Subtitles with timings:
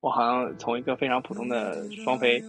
[0.00, 2.42] 我好像从一个非常普通的双非，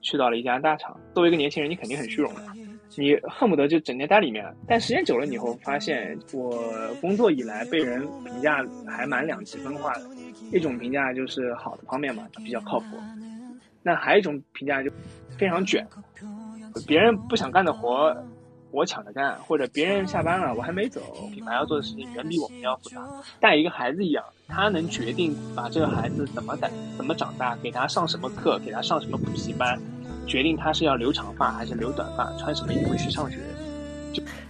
[0.00, 0.98] 去到了一家大厂。
[1.12, 2.32] 作为一个年轻人，你肯定很虚荣，
[2.96, 4.44] 你恨不得就整天待里面。
[4.66, 6.58] 但时间久了以后，发现我
[7.00, 10.02] 工作以来被人评价还蛮两极分化的。
[10.52, 12.86] 一种评价就是好的方面嘛，比较靠谱。
[13.82, 14.90] 那还有一种评价就
[15.36, 15.86] 非常卷，
[16.86, 18.16] 别人不想干的活。
[18.74, 21.00] 我抢着干，或者别人下班了，我还没走。
[21.32, 23.06] 品牌要做的事情远比我们要复杂。
[23.38, 29.80] 带一个孩子一样，他能决定把这个孩子怎么带、怎么长大，给他上什么课，给他上什么补习班，
[30.26, 33.38] 决定他是要留长发还是留短发，穿什么衣服去上学。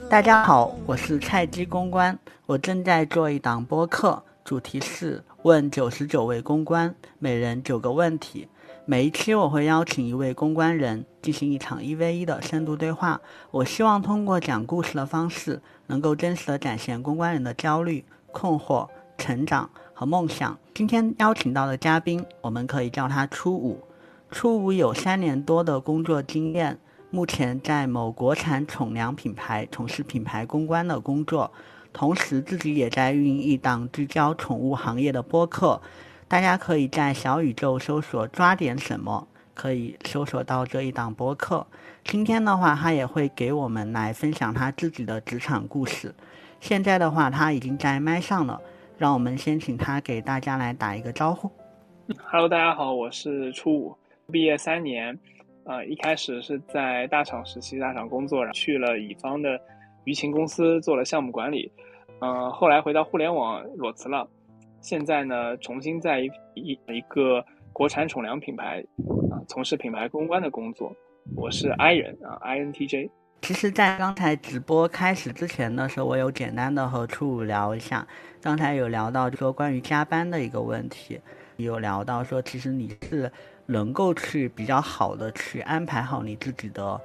[0.09, 8.49] 大家好，我是菜鸡公关，我正在做一档播客，主题是问九十九位公关，每人九个问题。
[8.87, 13.19] 每一期我会邀请一位公关人进行一场一 v 一的深度对话。
[13.51, 20.59] 我希望通过讲故事的方式，能够真实的展现公关人的焦虑、困惑、成长和梦想。
[20.75, 23.81] 今天邀请到的嘉宾，我们可以叫他初五。
[24.31, 31.51] 初五有三年多的工作经验，目前在某国产宠粮品牌从事品牌公关的工作，
[31.95, 35.81] 同时自己也在运营一档聚焦宠物行业的播客。
[36.35, 41.65] 大家可以在小宇宙搜索“抓点什么”，可以搜索到这一档播客。
[42.03, 46.13] 今天的话，他也会给我们来分享他自己的职场故事。
[46.59, 48.61] 现在的话，他已经在麦上了，
[48.99, 51.49] 让我们先请他给大家来打一个招呼。
[52.25, 53.97] Hello，大家好，我是初五，
[54.33, 55.17] 毕业三年，
[55.63, 59.51] 呃，一开始是在大厂实习，大厂工作，然后去了乙方的
[60.05, 61.71] 舆情公司做了项目管理，
[62.21, 64.29] 嗯，后来回到互联网裸辞了。
[64.85, 68.85] 现在呢，重新在一一一个国产宠粮品牌
[69.33, 70.95] 啊，从事品牌公关的工作。
[71.35, 73.11] 我是 I 人啊，I N T J。
[73.41, 78.07] 其实，在刚才直播开始之前的时候，我有简单的和初五聊一下。
[78.43, 81.19] 刚才有聊到说关于加班的一个问题，
[81.57, 83.33] 有聊到说，其实你是
[83.65, 87.01] 能够去比较好的去安排好你自己的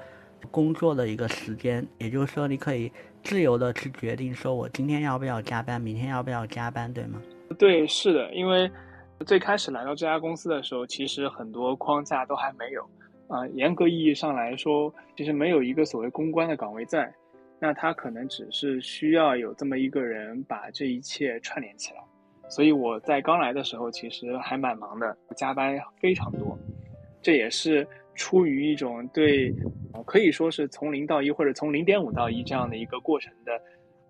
[0.51, 2.91] 工作的一个时间，也就是说，你可以
[3.23, 7.21] 自由的去决定说我今天要不要加班，明天要不要加班，对吗？
[7.59, 8.71] 对，是的，因为
[9.25, 12.81] 最开始来到这家公司的时候，其实很多框架都还没有
[13.27, 13.45] 啊。
[13.49, 17.13] 严格意义上来说，其实没有一个所谓公关的岗位在，
[17.59, 21.99] 那他可能只是需要有这么一个人把这一切串联起来。
[22.47, 26.57] 所以我在刚来的时候，其实还蛮忙的，加班非常多。
[27.21, 29.53] 这也是出于一种对，
[30.05, 33.51] 可以说是从零到一，或者从零点五到一这样的一个过程的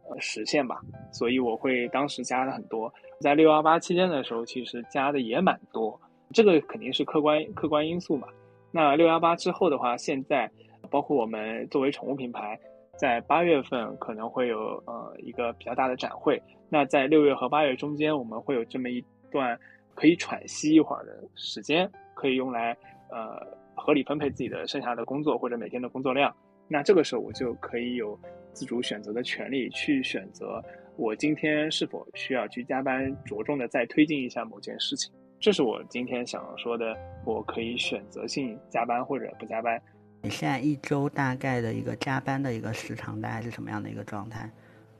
[0.07, 0.79] 呃实现吧。
[1.11, 2.93] 所以我会当时加的很多。
[3.19, 5.99] 在六幺八期间的时候，其实加的也蛮多，
[6.33, 8.27] 这个肯定是客观客观因素嘛。
[8.71, 10.49] 那六幺八之后的话，现在
[10.89, 12.57] 包括我们作为宠物品牌，
[12.97, 16.41] 在八月份可能会有呃一个比较大的展会。
[16.69, 19.59] 那在六月和八月中间，我们会有这么一段
[19.95, 22.77] 可以喘息一会儿的时间，可以用来
[23.09, 26.33] 呃合理分配自己的剩下的工作或者每天的工作量。
[26.67, 28.17] 那这个时候我就可以有
[28.53, 30.63] 自主选择的权利，去选择。
[30.99, 35.09] 我今天是否需要去加班，着重的再推进一下某件事情？
[35.39, 36.93] 这是我今天想说的。
[37.25, 39.81] 我可以选择性加班或者不加班。
[40.21, 44.49] 你现在一周大概的一个加班的一个时长大概是什么样的一个状态？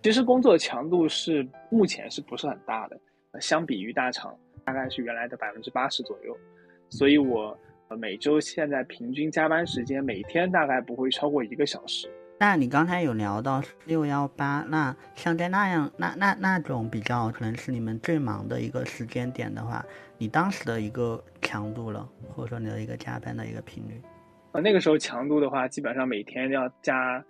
[0.02, 2.98] 其实工作强度是目前是不是很大的？
[3.42, 4.34] 相比于大厂，
[4.64, 6.38] 大概是原来的百分之八十左右。
[6.90, 7.58] 所以我
[7.98, 12.10] 每周现在平均加班时间每天大概不会超过一个小时。
[12.42, 19.86] 那你刚才有聊到六幺八，那像在那样那那那种比较可能是你们最忙的一个时间点的话，
[20.18, 24.02] 你当时的一个强度了，或者说你的一个加班的一个频率，
[24.54, 27.22] 啊，那个时候强度的话，基本上每天要加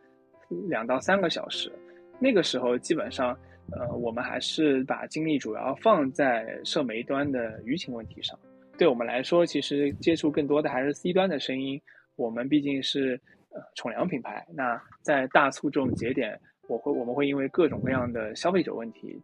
[0.67, 1.71] 两到三个小时。
[2.19, 3.35] 那个时候基本上，
[3.71, 8.37] 呃，我们还是把精力主要放在社媒端的舆情问题上。
[8.77, 11.81] 对我们来说，其实接触更多的还是 C 端的声音。
[12.15, 13.19] 我们毕竟是。
[13.51, 19.19] 呃，宠粮品牌，那在大促这种节点，我会我们会因为各种各样的消费者问题，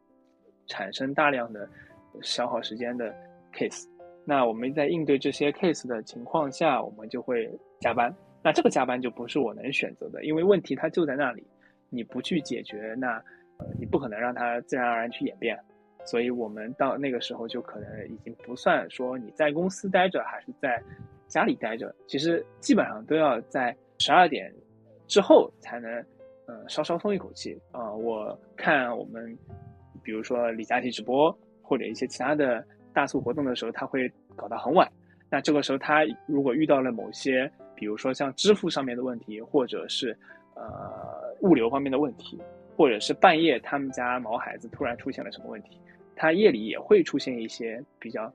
[0.65, 1.69] 产生大量的
[2.23, 3.13] 消耗时间的
[3.53, 3.85] case。
[4.25, 7.47] 那我们在应对这些 case 的情况下，我们就会
[7.79, 8.11] 加班。
[8.41, 11.45] 那这个加班就不是我能选择的，因为问题它就在那里，
[11.91, 13.17] 你不去解决，那
[13.57, 15.55] 呃你不可能让它自然而然去演变。
[16.03, 20.81] 所以我们到那个时候就可能已经不算说你在公司待着还是在
[21.27, 23.75] 家里待着，其实基本上都要在。
[23.99, 24.53] 十二点
[25.07, 25.91] 之后才能，
[26.47, 27.93] 呃，稍稍松一口气啊。
[27.93, 29.37] 我看我们，
[30.03, 34.91] 比如说李佳琦直播或者一些其他的大促活动的时候，他会搞到很晚。
[35.29, 40.17] 那这个时候他如果遇到了某些，比如说像支付上面的问题，或者是
[40.53, 42.39] 呃物流方面的问题，
[42.77, 45.79] 或者是半夜他们家毛孩子突然出现了什么问题，
[46.15, 48.31] 他夜里也会出现一些比较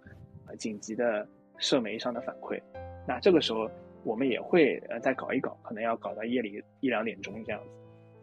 [0.47, 1.27] 呃紧急的
[1.59, 2.61] 社媒上的反馈。
[3.07, 3.71] 那这个时候
[4.05, 7.71] 我们也会呃再搞一搞，可能要搞到夜里一两点钟这样子。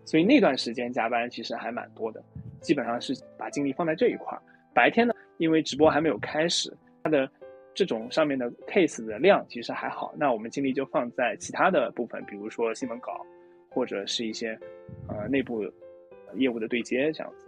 [0.05, 2.23] 所以那段时间加班其实还蛮多的，
[2.61, 4.41] 基本上是把精力放在这一块儿。
[4.73, 6.71] 白天呢，因为直播还没有开始，
[7.03, 7.29] 它的
[7.73, 13.25] 这种上面的 case 的量其实还好，那我们精力就放在其他的部分，比如说新闻稿，
[13.69, 14.57] 或者是一些
[15.09, 15.63] 呃内部
[16.35, 17.46] 业务的对接这样子。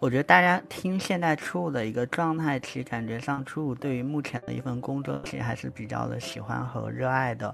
[0.00, 7.52] 我觉得大家听现在初五的一个状态，其实感觉上初五对于目前的一份工作，其实还是比较的喜欢和热爱的。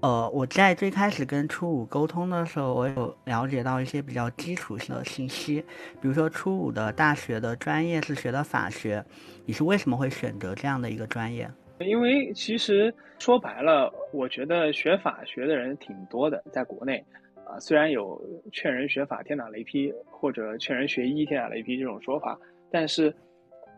[0.00, 5.60] 呃，我在最开始跟初五沟通的时候，我有了解到一些比较基础性的信息，
[6.00, 9.04] 比如说初五的大学的专业是学的法学，
[9.44, 11.48] 你是为什么会选择这样的一个专业？
[11.80, 17.04] 因为其实说白了，我觉得学法学的人挺多的，在国内。
[17.44, 18.20] 啊，虽然有
[18.52, 22.38] 劝人学法天打雷劈，或者劝人学医天打雷劈这种说法，
[22.70, 23.12] 但是，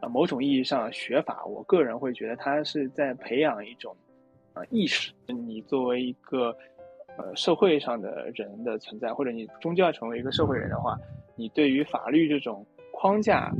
[0.00, 3.96] 呃，某种意义上学法，我个人会觉得它是在培养一种，
[4.52, 5.12] 呃，意识。
[5.26, 6.56] 你作为一个，
[7.16, 10.96] 呃，社会上的人的存在，或者你终究要成为一个社会人的话，
[11.34, 13.50] 你对于法律这种框架，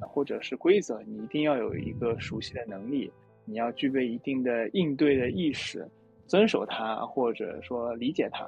[0.00, 3.10] 或者是规则，你一定要有一个熟悉的能力，
[3.44, 5.88] 你要具备一定的应对的意识，
[6.26, 8.46] 遵守它，或者说理解它。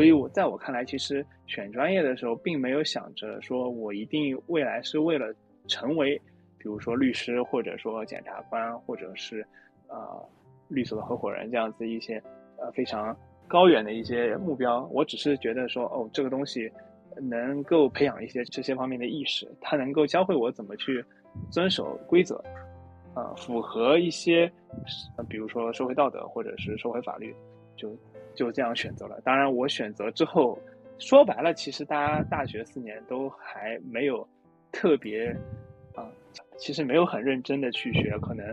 [0.00, 5.26] 所以，我在我看来，其实选专业的时候，并没有想着说我一定未来是为了
[5.68, 6.16] 成为，
[6.56, 9.46] 比如说律师，或者说检察官，或者是，
[9.88, 10.26] 呃，
[10.68, 12.14] 律所的合伙人这样子一些，
[12.56, 13.14] 呃，非常
[13.46, 14.88] 高远的一些目标。
[14.90, 16.72] 我只是觉得说，哦，这个东西
[17.20, 21.04] 能够培养一些这些方面的意识，它能够教会我怎么去
[21.50, 22.42] 遵守规则，
[23.12, 24.50] 啊，符合一些，
[25.28, 27.36] 比如说社会道德或者是社会法律，
[27.76, 27.94] 就。
[28.34, 29.20] 就这样选择了。
[29.22, 30.58] 当然，我选择之后，
[30.98, 34.26] 说白了，其实大家大学四年都还没有
[34.72, 35.34] 特别
[35.94, 36.06] 啊，
[36.58, 38.18] 其实没有很认真的去学。
[38.18, 38.46] 可能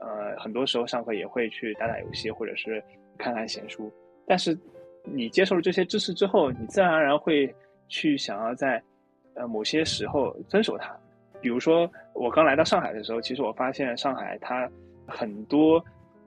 [0.00, 2.82] 呃，很多时候上课也会去打打游戏，或者是
[3.18, 3.92] 看看闲书。
[4.26, 4.56] 但是
[5.04, 7.54] 你接受了这些知识之后，你自然而然会
[7.88, 8.82] 去想要在
[9.34, 10.96] 呃某些时候遵守它。
[11.40, 14.70] 比如说，我刚来到上海的时候，其实我发现上海它
[15.06, 15.82] 很多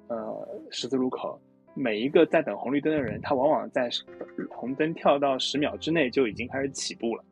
[0.08, 1.40] 呃十字路口。
[1.76, 3.90] 每一个在等红绿灯的人，他往往在
[4.50, 7.24] 红灯跳到十秒之内就已经开始起步了。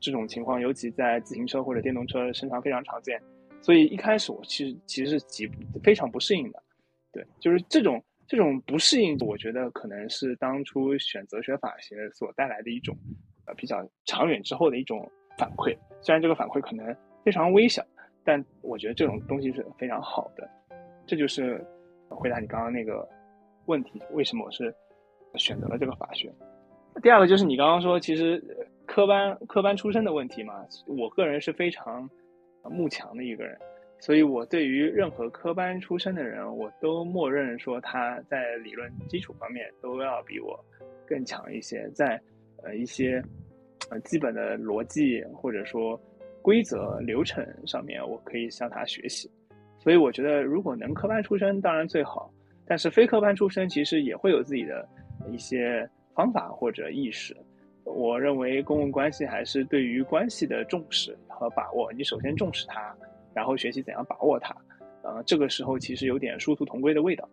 [0.00, 3.20] 这种情况尤其在自行车或者电动车身上非常常见。
[3.62, 5.48] 所以一开始我其实其实是极
[5.82, 6.62] 非常不适应的。
[7.10, 12.94] 对，就是这种这种不适应，我觉得可能是当初选择学法学所带来的一种
[13.46, 15.74] 呃比较长远之后的一种反馈。
[16.02, 16.94] 虽然这个反馈可能
[17.24, 17.82] 非常微小，
[18.24, 20.48] 但我觉得这种东西是非常好的。
[21.06, 21.64] 这就是
[22.08, 23.08] 回答你刚刚那个。
[23.66, 24.74] 问题为什么我是
[25.34, 26.32] 选择了这个法学？
[27.02, 28.42] 第二个就是你刚刚说，其实
[28.86, 32.08] 科班科班出身的问题嘛，我个人是非常
[32.62, 33.58] 慕强的一个人，
[34.00, 40.58] 所以我对于任何科班出身的人，我都默认说他在理论基础方面都要比我
[41.06, 42.20] 更强一些，在
[42.62, 43.22] 呃一些
[43.90, 46.00] 呃基本的逻辑或者说
[46.40, 49.30] 规则流程上面，我可以向他学习。
[49.78, 52.32] 所以我觉得，如果能科班出身，当然最好。
[52.66, 54.88] 但是非科班出身其实也会有自己的
[55.30, 57.36] 一些方法或者意识。
[57.84, 61.92] 我认为公共关系还是对于关系的重视和把握。
[61.92, 62.92] 你首先重视它，
[63.32, 64.52] 然后学习怎样把握它。
[65.02, 67.28] 呃，这个时候其实有点殊途同归的味道。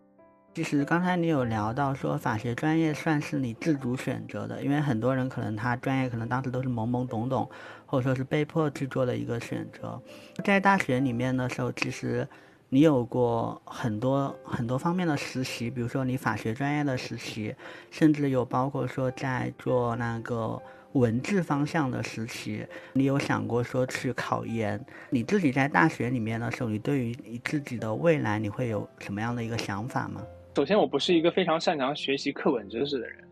[0.54, 7.50] 其实刚才你有聊到说法学专业算是你自主选择的，因为很多人可能他专业可能当时都是懵懵懂懂，
[7.84, 10.00] 或者说是被迫去做的一个选择。
[10.44, 12.28] 在大学里面的时候，其实。
[12.74, 17.54] 你有过很多很多方面的实习，比如说你法学专业的实习，
[17.92, 20.60] 甚至有包括说在做那个
[20.94, 22.66] 文字方向的实习。
[22.92, 24.84] 你有想过说去考研？
[25.08, 30.20] 你自己在大学里面的时候，你对于你自己的未来，你会有什么样的一个想法吗？
[30.56, 33.24] 首先，我不是一个非常擅长学习课本知识的人，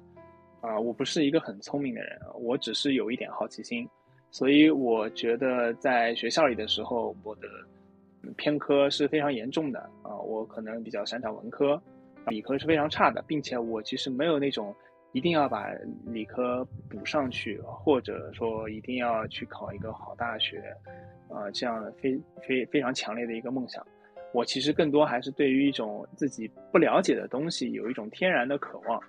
[0.61, 3.89] 啊，我不是一个很聪明的人，我只是有一点好奇心，
[4.31, 7.49] 所以我觉得在学校里的时候，我的。
[8.37, 11.81] 偏科是非常严重的啊，我可能比较擅长文科，
[12.29, 14.75] 理科是非常差的，并且我其实没有那种
[15.13, 15.69] 一定要把
[16.07, 20.63] 理科补上去，或者说一定要去考一个好大学，
[21.29, 23.85] 啊，这样的非非非常强烈的一个梦想。
[24.33, 29.01] 我其实更多还是对于一种自己不了解的东西有一种天然的渴望，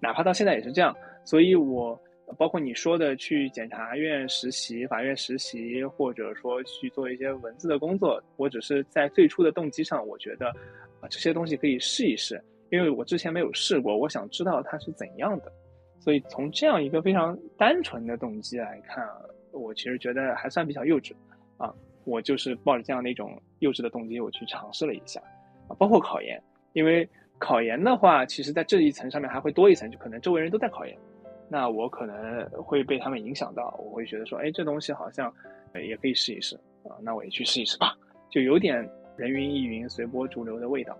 [0.00, 2.00] 哪怕到现在也是这样，所以我。
[2.38, 10.48] 包括你说的去检察院实习、法院实习，或者说去做一些文字的工作，我只是在最初的动机上，我觉得
[11.00, 15.52] 啊这些东西可以试一试，因为我之前没有试过，我想知道它是怎样的。
[15.98, 19.06] 所以从这样一个非常单纯的动机来看，
[19.52, 21.12] 我其实觉得还算比较幼稚
[21.58, 21.74] 啊。
[22.04, 25.20] 我就是抱着这样的一种幼稚的动机，我去尝试了一下
[25.68, 27.06] 啊，包括考研，因为
[27.38, 30.96] 考研的话，其实在这一层上面还会多一层，就可能周围人都在考研，
[31.50, 35.30] 那我可能会被他们影响到，我会觉得说，哎，这东西好像
[35.74, 36.54] 也可以试一试
[36.84, 37.94] 啊，那我也去试一试吧，
[38.30, 40.96] 就有点人云亦云、随波逐流的味道。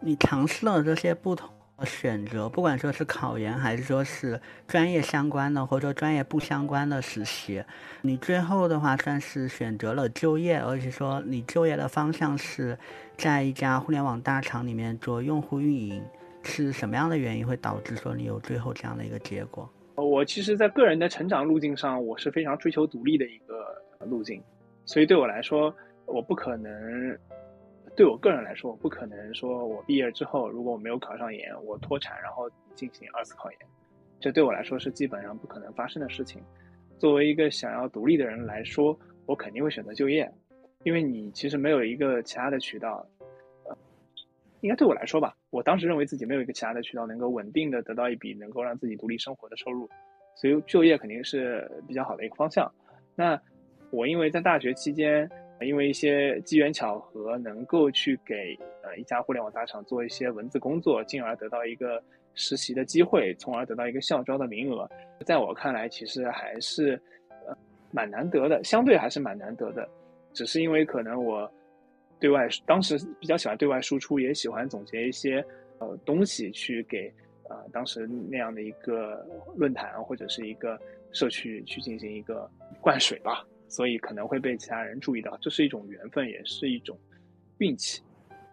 [0.00, 1.54] 你尝试了这些不同的。
[1.84, 7.62] 选择，不管说是考研还是说是专业相关的，或者说专业不相关的实习，
[8.00, 12.78] 你最后的话算是选择了就业，而且说你就业的方向是
[13.18, 16.02] 在一家互联网大厂里面做用户运营，
[16.46, 19.68] 是什么样的原因会导致说你有最后这样的一个结果？
[19.96, 24.42] 我其实，在个人的成长路径上，我是非常追求独立的一个路径，
[24.84, 25.74] 所以对我来说，
[26.06, 27.18] 我不可能。
[27.96, 33.58] 对我个人来说，我不可能说我毕业之后，如果我没有考上研，我脱产然后进行二次考研，
[34.20, 36.42] 这对我来说是基本上不可能发生的事情。
[36.98, 40.30] 作为一个想要独立的人来说，我肯定会选择就业，
[40.84, 43.06] 因为你其实没有一个其他的渠道。
[44.60, 49.88] 应该对我来说吧，我当时认为自己没有一个其他的渠道能够稳定的得到一笔能够让自己独立生活的收入，
[50.34, 52.70] 所以就业肯定是比较好的一个方向。
[53.14, 53.40] 那
[53.90, 55.30] 我因为在大学期间。
[55.62, 61.98] 因为一些机缘巧合，能够去给呃一家互联网大厂做一些文字工作，进而得到一个
[62.34, 64.86] 实习的机会，从而得到一个校招的名额。
[65.24, 67.00] 在我看来，其实还是
[67.46, 67.56] 呃
[67.90, 69.88] 蛮难得的，相对还是蛮难得的。
[70.34, 71.50] 只是因为可能我
[72.18, 75.44] 对外当时比较喜欢对外输出，也喜欢总结一些
[75.78, 77.12] 呃东西去给
[77.48, 80.80] 呃当时那样的一个论坛或者是一个
[81.12, 83.46] 社区去进行一个灌水吧。
[83.68, 86.96] 所以可能会被其他人注意到，这是一种缘分，也是一种
[87.58, 88.00] 运气，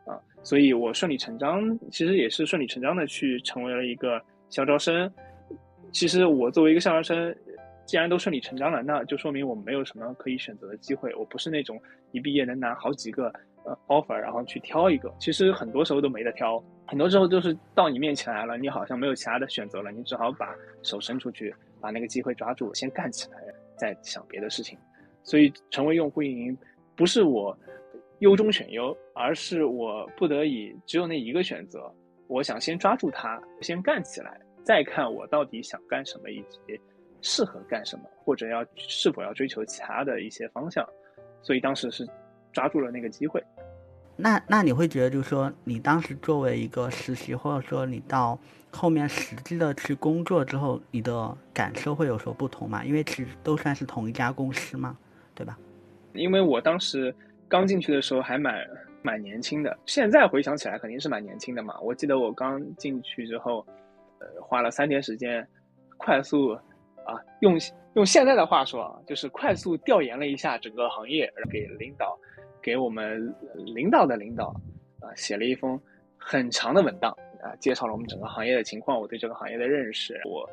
[0.07, 5.13] 啊，所以我顺理成章，其实也是顺理成章的去成为了一个校招生。
[5.91, 7.35] 其实我作为一个校招生，
[7.85, 11.13] 既然都顺理成章了，那就说明我没有什么可以选择的机会。
[11.13, 11.79] 我不是那种
[12.11, 13.31] 一毕业能拿好几个
[13.65, 15.13] 呃 offer，然后去挑一个。
[15.19, 23.37] 其实很多时候都没得挑，很多时候就是到你面前来了，你好像没有其他的选择了，你只好把手伸出去，把那个机会抓住，先干起来，
[23.77, 24.77] 再想别的事情。
[25.23, 26.57] 所以成为用户运营，
[26.95, 27.57] 不是我
[28.19, 31.91] 优中选优，而是我不得已只有那一个选择。
[32.27, 36.57] 我想先抓住它，先干起来，再看我到底想干什么，以及
[37.21, 40.87] 适合干什么，或者要是否要追求其他的一些方向。
[41.41, 42.07] 所以当时是
[42.53, 43.43] 抓住了那个机会。
[44.15, 48.39] 那那你会觉得，就是说，你当时作为一个实习，或者说你到
[48.71, 52.85] 后面实际的去工作之后，你的感受会有所不同吗？
[52.85, 54.95] 因为其实都算是同一家公司嘛。
[55.35, 55.57] 对吧？
[56.13, 57.11] 因为我当时
[57.47, 58.63] 刚进去的时候还蛮
[59.01, 61.73] 蛮年轻的，现在回想起来肯定是蛮年轻的嘛。
[61.81, 63.65] 我记得我刚进去之后，
[64.19, 65.43] 呃，花了三天时间，
[65.97, 66.51] 快速
[67.03, 67.59] 啊，用
[67.95, 72.15] 用现在的话说啊，就是快速调研了一下整个行业，给领导，
[72.63, 73.31] 给我们
[73.75, 74.47] 领导的领导
[74.99, 75.79] 啊，写了一封
[76.17, 80.49] 很长的文档啊，介绍了我们整个行业的情况，我对这个行业的认识，我。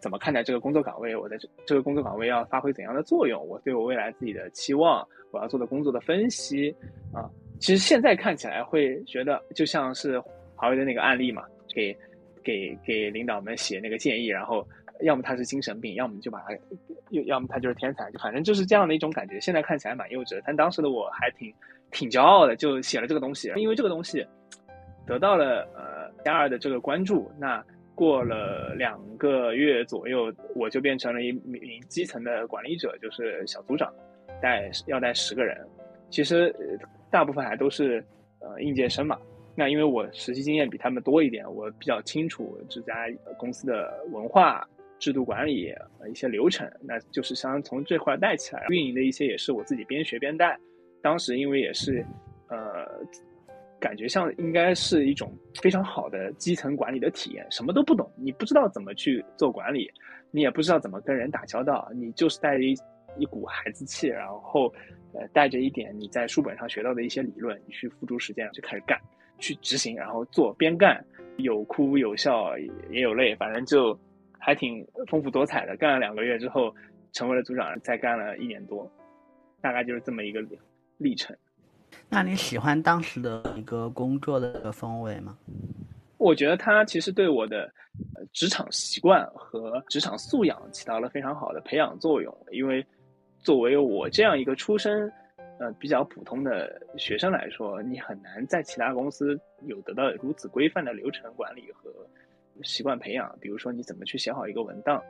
[0.00, 1.16] 怎么看待这个工作岗位？
[1.16, 3.42] 我在这这个工作岗位要发挥怎样的作用？
[3.48, 6.68] 我对我未来自己的期望，我要做的工作的分析
[7.10, 7.24] 啊，
[7.58, 10.22] 其实现在看起来会觉得就像是
[10.54, 11.96] 华为的那个案例嘛，给
[12.42, 14.68] 给给领导们写那个建议，然后
[15.00, 16.54] 要么他是精神病，要么就把他，
[17.10, 19.40] 要要么他就是天才，反正就是这样的一种感觉。
[19.40, 21.52] 现在看起来蛮幼稚，但当时的我还挺
[21.90, 24.26] 挺骄傲的，就写了这个东西，因为这个东西
[25.06, 27.64] 得到了呃加二的这个关注，那。
[27.96, 33.88] 过了两个月左右，我就变成了一名基层的管理者，就是小组长，
[34.42, 35.64] 带要带十个人。
[36.10, 36.52] 其实
[37.08, 38.04] 大部分还都是
[38.40, 39.16] 呃应届生嘛。
[39.54, 43.06] 那因为我实习经验比他们多一点，我比较清楚这家
[43.38, 45.74] 公司的文化、制度管理、
[46.10, 48.64] 一些流程，那就是相当从这块带起来。
[48.68, 50.58] 运营的一些也是我自己边学边带。
[51.02, 52.04] 当时因为也是
[52.48, 52.88] 呃。
[53.80, 59.90] 感觉像应该是一种非常好的基层管理的体验，什么都不懂，你不知道怎么去做管理，
[60.30, 62.74] 你也不知道怎么跟人打交道，你就是带着一
[63.18, 64.72] 一股孩子气，然后
[65.12, 68.98] 呃带着一点你在书本上学到的一些理论，你去付诸实践，就开始干，
[69.38, 71.04] 去执行，然后做，边干
[71.36, 72.56] 有哭有笑
[72.90, 73.92] 也有泪，反正就
[74.44, 75.74] 还挺丰富多彩的。
[75.78, 76.74] 干了两个月之后，
[77.12, 78.90] 成为了组长，再干了一年多，
[79.62, 80.44] 大概就是这么一个
[80.98, 81.34] 历程。
[82.10, 85.38] 那你喜欢当时的一个工作的一个氛围吗？
[86.18, 87.72] 我觉得它其实对我的
[88.34, 92.36] 职场习惯和职场素养起到了非常好的培养作用。
[92.50, 92.84] 因为
[93.38, 95.10] 作为我这样一个出身
[95.58, 101.90] 呃比较普通的学生来说，你很难在其他公司有得到如此规范的流程管理和
[102.62, 103.36] 习惯培养。
[103.40, 105.02] 比如说，你怎么去写好一个文档，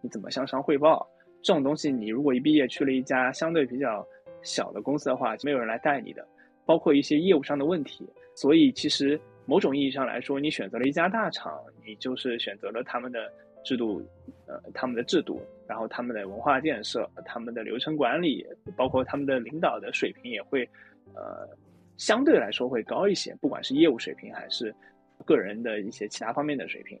[0.00, 1.06] 你怎么向上汇报
[1.42, 4.06] 这种东西，你如果一毕业去了一家相对比较
[4.42, 6.26] 小的公司的话，没有人来带你的。
[6.64, 13.30] 包括一些业务上的问题，所以其实某种意义上来说，你选择了一家大厂，你就是选择了他们的
[13.64, 14.00] 制度，
[14.46, 20.62] 呃，他们的制度，然后他们的文化建设，他们的流程管理，包括他们的领导的水平也会，
[21.14, 21.48] 呃，
[21.96, 24.72] 相对来说会高一些，不管是业务水平还是
[25.22, 26.98] 个人的一些其他方面的水平。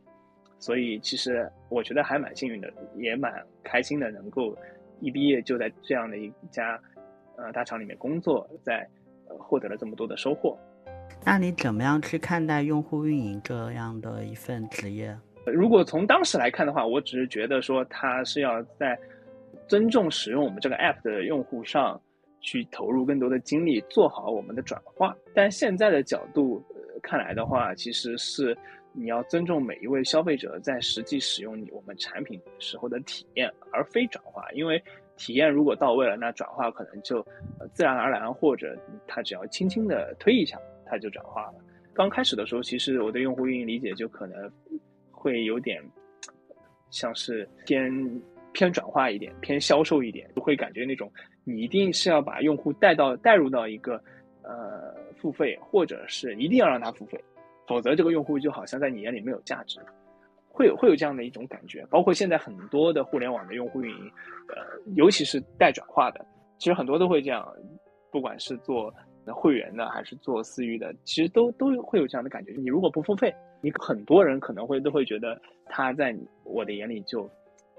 [0.58, 4.56] 所以其实我觉得还蛮幸运的，也蛮开心的，能够
[5.00, 6.80] 一毕业就在这样的一家
[7.36, 8.88] 呃大厂里面工作，在
[9.28, 10.56] 呃获得了这么多的收获。
[11.24, 15.16] 那你怎么样去看待用户运营这样的一份职业？
[15.46, 18.96] 如果从当时来看的话，我只是觉得说他是要在
[19.66, 22.00] 尊重使用我们这个 app 的用户上
[22.40, 25.16] 去投入更多的精力，做好我们的转化。
[25.34, 26.64] 但现在的角度
[27.02, 28.56] 看来的话，其实是
[28.92, 34.50] 你要尊重每一位消费者在实际使用你我们产品时候的体验，而非转化。
[34.52, 34.82] 因为
[35.16, 37.22] 体验如果到位了，那转化可能就
[37.74, 40.58] 自然而然，或者他只要轻轻的推一下。
[40.84, 41.54] 它就转化了。
[41.94, 44.52] 刚开始的时候，其实我对用户运营理解就可能
[45.10, 45.82] 会有点
[46.90, 47.90] 像是偏
[48.52, 51.10] 偏转化一点，偏销售一点，就会感觉那种
[51.44, 53.94] 你一定是要把用户带到带入到一个
[54.42, 57.22] 呃付费，或者是一定要让他付费，
[57.66, 59.80] 否则这个用户就好像在你眼里没有价值，
[60.48, 61.86] 会有会有这样的一种感觉。
[61.90, 64.10] 包括现在很多的互联网的用户运营，
[64.48, 64.64] 呃，
[64.94, 66.24] 尤其是带转化的，
[66.58, 67.46] 其实很多都会这样，
[68.10, 68.92] 不管是做。
[69.26, 72.52] 会员的还是做私域的，其实都都会有这样的感觉。
[72.58, 77.30] 你如果不付费，你很多人可能会都会觉得他在我的眼里就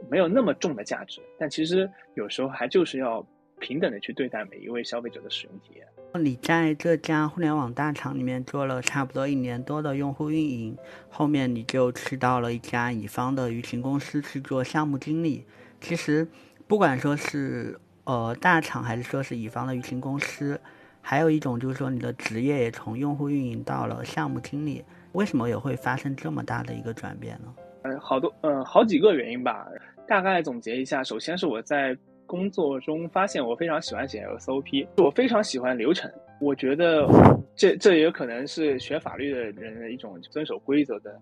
[0.10, 1.22] 没有那么重的价值。
[1.38, 3.22] 但其实有时候还就是要
[3.60, 5.88] 平等的去对待每一位消费者的使用体验。
[6.22, 10.78] 你在这家互联网大厂里面做了差不多一年多的用户运营，
[11.10, 15.46] 后面你就去到了一家乙方的舆情公司去做项目经理。
[15.82, 16.28] 其实
[16.68, 20.60] 不管说是呃大厂还是说是乙方的舆情公司。
[21.06, 24.82] 还有一种就是说，你的职业也从用户运营到了项目经理，
[25.12, 27.54] 为什么也会发生这么大的一个转变呢？
[27.82, 29.68] 嗯，好多，嗯，好几个原因吧。
[30.08, 31.94] 大概总结一下，首先是我在
[32.26, 36.12] 工作中发现，我非常喜欢写 SOP，我非常喜欢流程。
[36.40, 37.08] 我觉得
[37.56, 41.18] 这这也可能是学法律的人的一种遵守规则的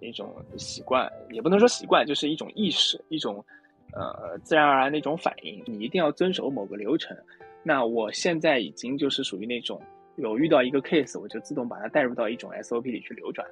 [0.00, 3.44] 一种习惯，也不能说习惯，就是一种意识，一种
[3.92, 5.62] 呃自然而然的一种反应。
[5.66, 7.16] 你一定要遵守某个流程。
[7.62, 9.80] 那我现在已经就是属于那种
[10.16, 13.46] 有遇到一个 case，我就自动把它带入到一种 SOP 里去流转，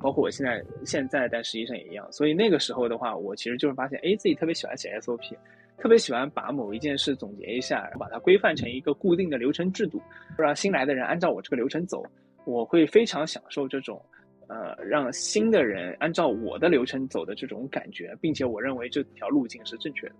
[0.00, 2.06] 包括我现在现在在实习生也一样。
[2.12, 5.36] 所以那个时候的话，我其实就是发现，哎，自己特别喜欢写 SOP，
[5.78, 10.00] 特别喜欢把某一件事总结一下，然后把它规范成一个固定的流程制度，
[10.36, 12.04] 让新来的人按照我这个流程走。
[12.44, 14.00] 我会非常享受这种，
[14.48, 20.14] 呃，让新的人按照我的流程走的这种感觉，并且我认为这条路径是正确的，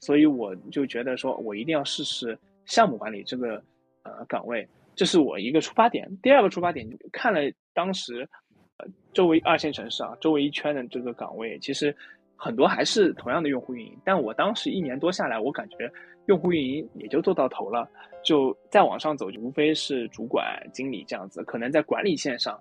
[0.00, 2.38] 所以我就觉得说我一定要试试。
[2.64, 3.62] 项目管理这个
[4.02, 6.06] 呃岗位，这是我一个出发点。
[6.22, 7.40] 第二个出发点，看了
[7.72, 8.28] 当时
[9.12, 11.94] 周围二线城市啊，周围一圈的这个岗位，其实
[12.36, 13.96] 很多还是同样的用户运营。
[14.04, 15.90] 但我当时一年多下来，我感觉
[16.26, 17.88] 用户运营也就做到头了，
[18.22, 21.42] 就再往上走，就无非是主管、经理这样子。
[21.44, 22.58] 可能在管理线上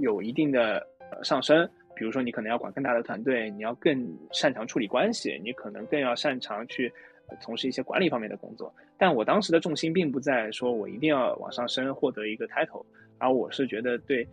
[0.00, 0.86] 有一定的
[1.22, 6.92] 上升，比如说你可能要管更大的团队，你要更擅长处理关系，你可能更要擅长去。
[7.40, 12.84] 从事一些管理方面的工作，但我当时的重心并不在说我一定要往上升，获得一个 title，
[13.18, 14.24] 而我是觉得对，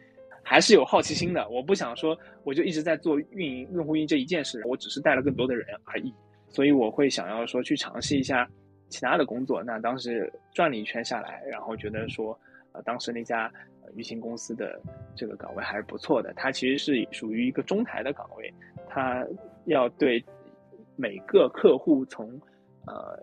[0.43, 1.47] 还是有好奇心的。
[1.49, 6.13] 我不想说我就一直在做运营、用户运营这一件事，我只是带了更多的人而已。
[6.49, 8.47] 所以我会想要说去尝试一下
[8.89, 9.63] 其他的工作。
[9.63, 12.37] 那当时转了一圈下来，然后觉得说，
[12.73, 13.51] 呃，当时那家
[13.95, 14.79] 舆情公司的
[15.15, 16.31] 这个岗位还是不错的。
[16.35, 18.53] 它其实是属于一个中台的岗位，
[18.87, 19.25] 它
[19.65, 20.23] 要对
[20.95, 22.39] 每个客户从
[22.85, 23.17] 呃，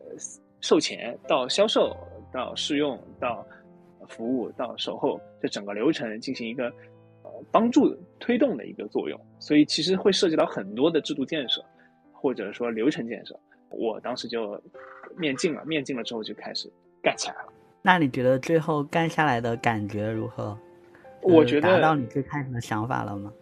[0.61, 1.97] 售前到销售
[2.33, 3.47] 到试用到
[4.09, 6.73] 服务到售后，这整个流程进行一个
[7.51, 11.65] 帮助推动的一个作用，所以其实会涉及到很多的制度建设，
[12.13, 13.39] 或者说流程建设。
[13.71, 14.61] 我当时就
[15.17, 16.71] 面进了，面进了之后就开始
[17.03, 17.53] 干起来了。
[17.83, 20.59] 那你觉得最后干下来的感觉如何？
[21.23, 23.33] 我觉得达到你最开始的想法了吗？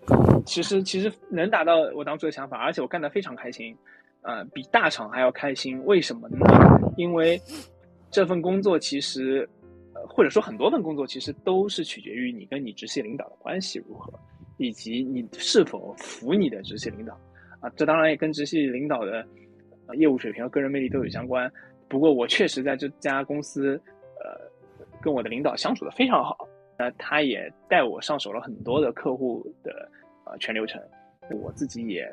[0.44, 3.76] 其实其实能达到我当初的想法，而且我干得非常开心。
[4.22, 6.38] 呃，比大厂还要开心，为什么呢？
[6.96, 7.40] 因为
[8.10, 9.57] 这份工作其实，呃，
[10.08, 14.12] 或者说很多份工作其实都是取决于你跟你直系领导的关系如何，
[14.56, 17.12] 以及你是否服你的直系领导。
[17.60, 19.26] 啊，这当然也跟直系领导的
[19.94, 21.50] 业务水平和个人魅力都有相关。
[21.88, 23.80] 不过我确实在这家公司，
[24.20, 24.50] 呃，
[25.00, 26.48] 跟我的领导相处的非常好。
[26.78, 29.90] 那他也带我上手了很多的客户的
[30.24, 30.80] 呃全流程，
[31.42, 32.08] 我自己也。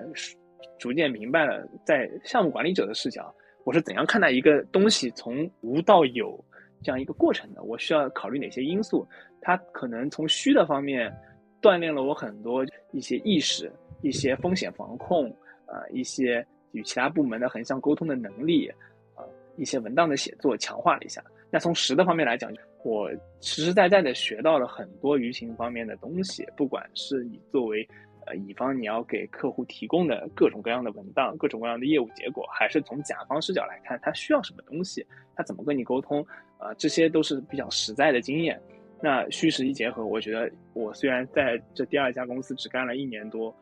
[0.78, 6.38] 逐渐明白了，在项目管理者的视角，我是怎样看待一个东西从无到有
[6.86, 7.64] 这样一个过程的？
[7.64, 9.08] 我需要考虑哪些因素？
[9.42, 11.12] 它可能从虚的方面
[11.60, 13.72] 锻炼了我很多一些意识、
[14.02, 15.28] 一些风险防控
[15.66, 18.68] 啊，一些与其他部门的横向沟通的能力
[19.16, 19.26] 啊，
[19.58, 21.24] 一些文档的写作强化了一下。
[21.50, 23.10] 那从实的方面来讲，我
[23.42, 27.88] 实实在在的学到了很多舆情方面的东西，不管是你作为。
[28.26, 36.26] 呃，乙方你要给客户提供的各种各样的文档、各种各样的业务结果，还是从甲方视角来看，他需要什么东西，他怎么跟你沟通，
[36.58, 38.60] 啊，这些都是比较实在的经验。
[39.02, 43.56] 那虚实一结合，我觉得我虽然在这第二家公司只干了一年多，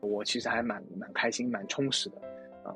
[0.00, 2.16] 我其实还蛮蛮开心、蛮充实的
[2.64, 2.74] 啊。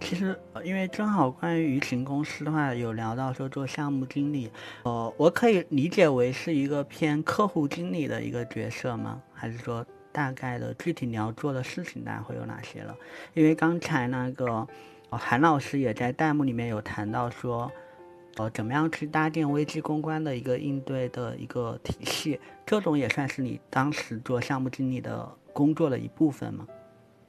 [0.00, 4.50] 其实，因为正好关于舆情公司的话，有聊到说做项目经理，
[4.84, 9.20] 呃，我可以理解为是一个偏客户经理的一个角色吗？
[9.32, 9.84] 还是说？
[10.14, 12.96] 大概的具体你要做的事情大概会有哪些了？
[13.34, 14.68] 因为刚才那个哦
[15.10, 17.68] 韩老师也在弹幕里面有谈到说，
[18.36, 26.64] 呃，怎么样去搭建危机公关的一个应对的一个体系，这种也算是你当时做项目经理的工作的一部分吗？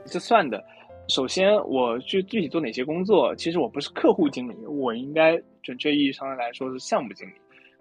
[0.06, 0.64] 这算的。
[1.08, 3.36] 首先，我去具体做哪些工作？
[3.36, 7.34] 其实我不是客户经理，我应该准确意义上来说是项目经理。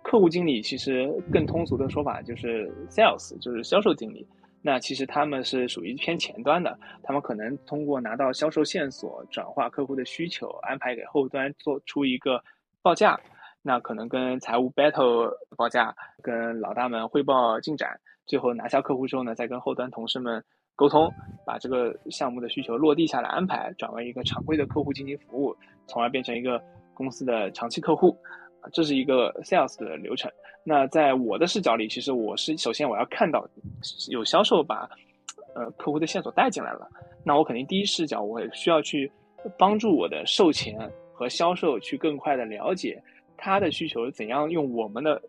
[0.02, 4.26] 客户经理其实更通俗的说法就是 sales，就是销售经理。
[4.66, 12.42] 那其实他们是属于偏前端的，他们可能通过拿到销售线索，转化客户的需求，安排给后端做出一个
[12.80, 13.20] 报价，
[13.60, 20.42] 那可能跟财务 battle 报价，跟老大们汇报进展，最后拿下客户之后呢，再跟后端同事们
[20.74, 21.12] 沟通，
[21.44, 25.54] 把这个项目的需求落地下来安排，转为一个常规的客户进行服务，
[25.86, 26.58] 从而变成一个
[26.94, 28.16] 公司的长期客户。
[28.72, 30.30] 这是一个 sales 的流程。
[30.66, 33.46] 那在我的视角里，其实我是首先我要看到
[34.08, 34.88] 有销售把
[35.54, 36.88] 呃客户的线索带进来了，
[37.22, 39.12] 那我肯定第一视角我需要去
[39.58, 42.98] 帮助我的售前和销售去更快的了解
[43.36, 45.20] 他的需求，怎样用我们的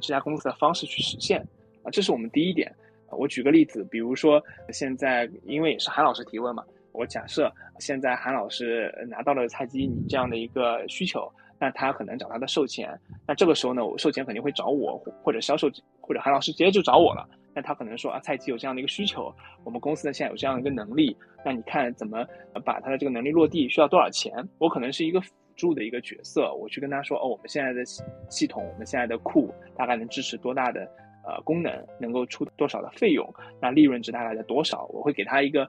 [0.00, 1.40] 这家公司的方式去实现
[1.84, 2.74] 啊，这是我们第一点。
[3.10, 11.30] 我举个例子，比如说现在因为也是韩老师提问嘛，我假设现在韩老师拿到了菜鸡你这样的一个需求。
[11.64, 12.94] 那他可能找他的售前，
[13.26, 15.66] 那这个时候呢，我售前肯定会找我，或者销售
[15.98, 17.26] 或者韩老师直接就找我了。
[17.54, 22.22] 那他可能说啊，蔡奇有这样的一个需求，我们公司呢现在有这样的一个能力，那你看怎么
[22.66, 24.30] 把他的这个能力落地，需要多少钱？
[24.58, 27.82] 我可能是一个辅助的一个角色，我去跟他说哦，我们现在的
[28.28, 30.82] 系统，我们现在的库大概能支持多大的
[31.26, 33.26] 呃功能，能够出多少的费用，
[33.58, 34.84] 那利润值大概在多少？
[34.92, 35.66] 我会给他一个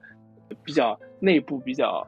[0.62, 2.06] 比较内部比较，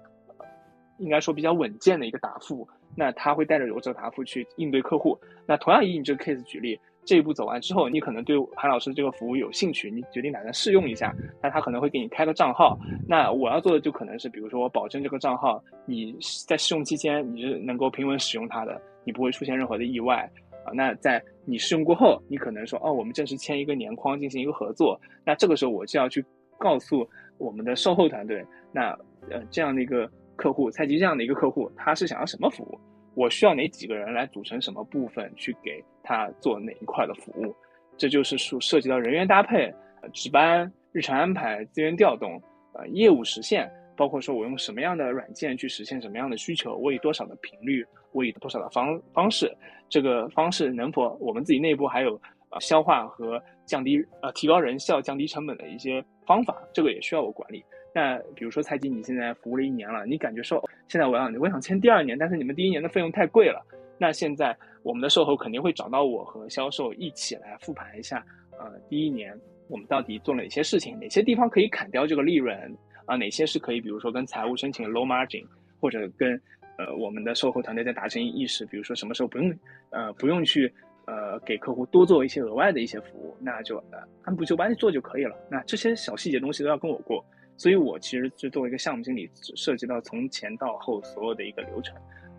[0.99, 2.69] 应该说比较稳健的一个答复。
[2.97, 5.19] 那他会带着有这个答复去应对客户。
[5.47, 11.15] 那同样以你这个 case 举例，这一步走完之后，你可能对韩老师这个服务有兴趣，你决定打算试用一下。
[11.43, 12.79] 那他可能会给你开个账号。
[13.09, 16.15] 那我要做的就可能是，比如说我保证这个账号你
[16.47, 20.31] 在试用期间你是能够平稳使用它的，你不会出现任何的意外
[20.65, 20.73] 啊。
[20.75, 25.01] 那在你试用过后，你可能说哦，我们正式签一个年框进行一个合作。
[25.25, 26.23] 那这个时候我就要去
[26.59, 28.91] 告诉我们的售后团队，那
[29.31, 32.79] 呃这样的一个客户，蔡吉这样的一个客户，他是想要什么服务？
[33.15, 37.53] 我需要哪几个人来组成什么部分去给他做哪一块的服务？
[37.97, 39.75] 这就是涉涉及到人员搭配、
[40.13, 42.41] 值班、日常安排、资源调动、
[42.73, 49.53] 呃业务实现，包括说我用什么样的软件去实现什么样的需求，我以多少的频率，我以多少的方方式，
[49.89, 52.15] 这个方式能否我们自己内部还有
[52.51, 57.65] 呃消化和降低呃提高人效、降低成本的一些方法，这个也需要我管理。
[57.99, 63.61] 那比如说蔡金，你现在服务了一年了，你感觉说现在我要我想签第二年，但是你们第一年的费用太贵了。
[63.99, 68.25] 那现在我们的售后肯定会找到我和销售一起来复盘一下，
[68.57, 72.57] 呃，第一年我们到底做了哪些事情，哪些地方可以砍掉这个利润
[73.05, 73.17] 啊？
[73.17, 75.45] 哪些是可以，比如说跟财务申请 low margin，
[75.81, 76.41] 或者跟
[76.77, 79.53] 呃我们的售后团队在达成意识，比如说什么时候不用
[79.91, 80.73] 呃不用去
[81.07, 85.35] 呃给客户多做一些额外的一些服务，那就呃按部就班做就可以了。
[85.51, 87.25] 那这些小细节东西都要跟我过。
[87.59, 91.97] 所以，我其实是作为一个项目经理，涉及到从前到后所有的一个流程，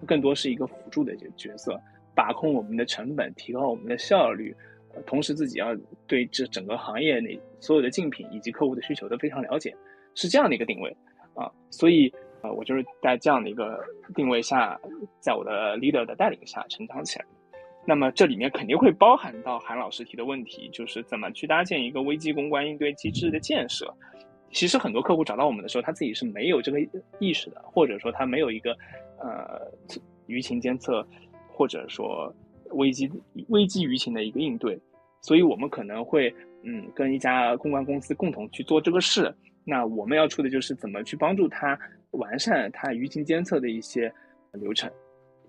[0.07, 1.77] 更多是一个辅助的一个角色，
[2.15, 4.55] 把控我们的成本，提高我们的效率，
[5.05, 5.75] 同时自己要
[6.07, 9.75] 对这整个行业内所有的竞品以及客户的需求都非常了解，
[10.15, 10.95] 是这样的一个定位
[11.35, 11.51] 啊。
[11.69, 12.09] 所以，
[12.41, 13.77] 呃，我就是在这样的一个
[14.15, 14.79] 定位下，
[15.19, 17.25] 在我的 leader 的带领下成长起来。
[17.85, 23.93] 那么，这里面肯定会包含到韩老师提的问题，就是怎么去搭建一个危机公关应对机制的建设。
[24.51, 26.79] 其实很多客户找到我们的时候，他自己是没有这个
[27.19, 28.75] 意识的，或者说他没有一个
[29.19, 29.71] 呃
[30.27, 31.05] 舆情监测，
[31.47, 32.33] 或者说
[32.71, 33.09] 危机
[33.49, 34.79] 危机舆情的一个应对，
[35.21, 36.33] 所以我们可能会
[36.63, 39.33] 嗯跟一家公关公司共同去做这个事。
[39.65, 41.77] 那我们要出的就是怎么去帮助他
[42.11, 44.11] 完善他舆情监测的一些
[44.53, 44.91] 流程，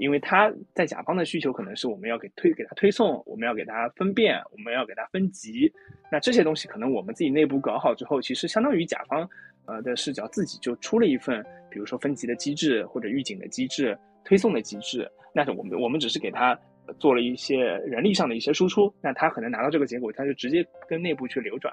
[0.01, 5.71] 因为他在甲方的需求可能是我们要给推给他推送，我们要给他分辨，我们要给他分级。
[6.11, 9.29] 那这些东西可能我们自己内部搞好之后，其实相当于甲方
[9.67, 15.07] 呃的视角自己就出了一份，比如说分级的机制或者预警的机制、推送的机制。
[15.35, 16.59] 那是我们我们只是给他
[16.99, 21.73] 做了一些人力上的一些输出，那他可能拿到这个结果，他就直接跟内部去流转。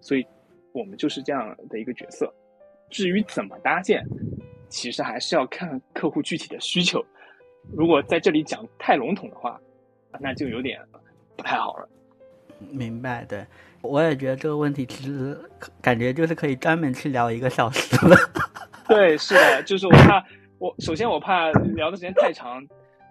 [0.00, 0.24] 所以，
[0.72, 2.32] 我们就是这样的一个角色。
[2.90, 4.02] 至于怎么搭建，
[4.68, 7.04] 其实还是要看客户具体的需求。
[7.74, 9.60] 如果在这里讲太笼统的话，
[10.20, 10.80] 那就有点
[11.36, 11.88] 不太好了。
[12.58, 13.44] 明白，对，
[13.82, 15.38] 我也觉得这个问题其实
[15.82, 18.16] 感觉就是可以专门去聊一个小时了。
[18.88, 20.24] 对，是的，就是我怕
[20.58, 22.66] 我首先我怕聊的时间太长，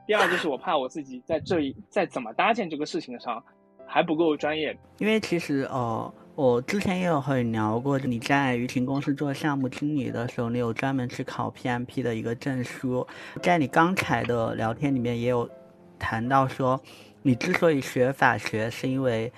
[0.07, 3.43] 第二就是我怕我自己在这一在怎么搭建这个事情上
[3.85, 4.75] 还不够专业。
[4.97, 13.07] 因为其实哦，我之前也有和你聊过，你在舆情公司做项目经理的时候，你有专门去考 PMP 的一个证书。
[13.41, 15.49] 在你刚才的聊天里面也有
[15.97, 16.81] 谈到说，
[17.21, 19.31] 你之所以学法学，是因为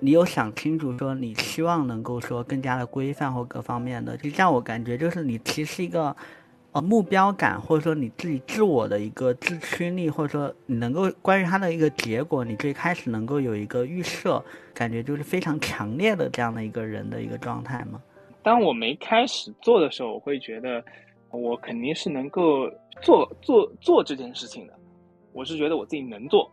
[0.00, 4.14] 你有想清楚说，你希望能够说更加的规范或各方面的。
[4.18, 6.14] 就让我感觉就是你其实是一个。
[6.72, 18.02] 呃，目标感或者说你自己自我的一个自驱力，或者说你能够关于它的一个结果，你最开始能够有一个预设，感觉就是非常强烈的这样的一个人的一个状态吗？
[18.42, 20.82] 当我没开始做的时候，我会觉得
[21.30, 22.70] 我肯定是能够
[23.02, 24.72] 做做做这件事情的，
[25.34, 26.50] 我是觉得我自己能做。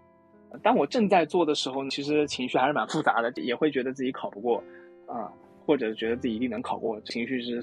[0.62, 4.62] 当我正在做的时候，其实情绪还是蛮复杂的，也会觉得自己考不过
[5.08, 5.32] 啊，
[5.66, 7.62] 或者觉得自己一定能考过，情绪是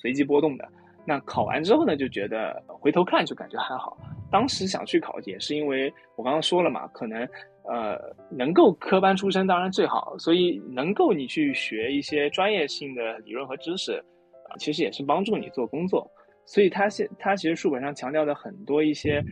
[0.00, 0.66] 随机波动的。
[1.06, 3.96] 那考完之后呢，就觉得回头看就感觉还好。
[4.30, 7.28] 当时想去考，也是因为我刚刚说了嘛，可能
[7.68, 14.02] 呃能够科班出身当然最好，所以能够你去学一些专业性的理论和知识，
[14.48, 16.10] 啊，其实也是帮助你做工作。
[16.46, 19.22] 所以他现他其实书本上强调的很多一些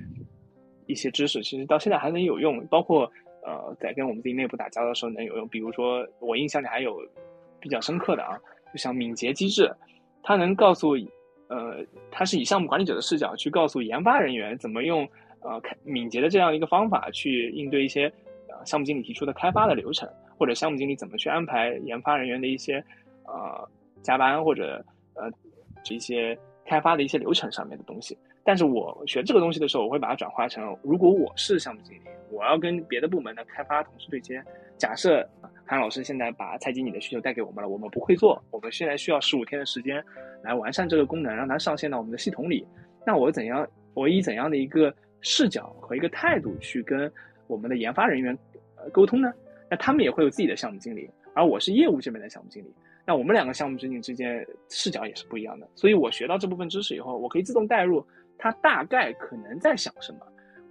[0.86, 3.10] 一些知识，其实到现在还能有用，包括
[3.44, 5.48] 呃在跟我们自己内部打交道的时候能有用。
[5.48, 6.96] 比如说我印象里还有
[7.58, 8.38] 比较深刻的啊，
[8.72, 9.74] 就像敏捷机制，
[10.22, 10.94] 它能告诉。
[11.52, 15.06] 呃，他是以项目管理者的视角去告诉研发人员怎么用
[15.40, 18.06] 呃敏捷的这样一个方法去应对一些
[18.48, 22.82] 呃项目经理提出的开发的流程，或者项目经理怎么去安排研发人员的一些
[23.26, 23.68] 呃
[24.00, 25.30] 加班或者呃
[25.84, 28.16] 这些开发的一些流程上面的东西。
[28.44, 34.42] 但是我学这个东西的时候，我会把它转化成，如果我是项目经理，我要跟别的部门的开发同事对接，
[34.82, 35.24] 假设。
[35.64, 40.04] 韩老师现在把蔡经理的需求带给我们了，我们不会做，我们现在需要十五天的时间
[40.42, 42.66] 来完善这个功能，让它上线到我们的系统里。
[43.06, 44.92] 那我怎样，我以怎样的一个
[45.22, 47.10] 视角和一个态度去跟
[47.46, 48.36] 我们的研发人员
[48.76, 49.32] 呃沟通呢？
[49.70, 52.74] 那他们也会有自己的项目经理，而我是业务这边的项目经理，
[53.06, 55.66] 那我们两个项目经理之间视角也是不一样的。
[55.74, 58.04] 所以我学到这部分知识以后，我可以自动带入
[58.36, 60.18] 他大概可能在想什么，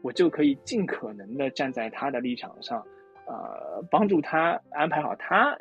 [0.04, 2.86] 我就可以尽可能的站在他的立场上。
[3.26, 5.58] 呃，帮助他安排好他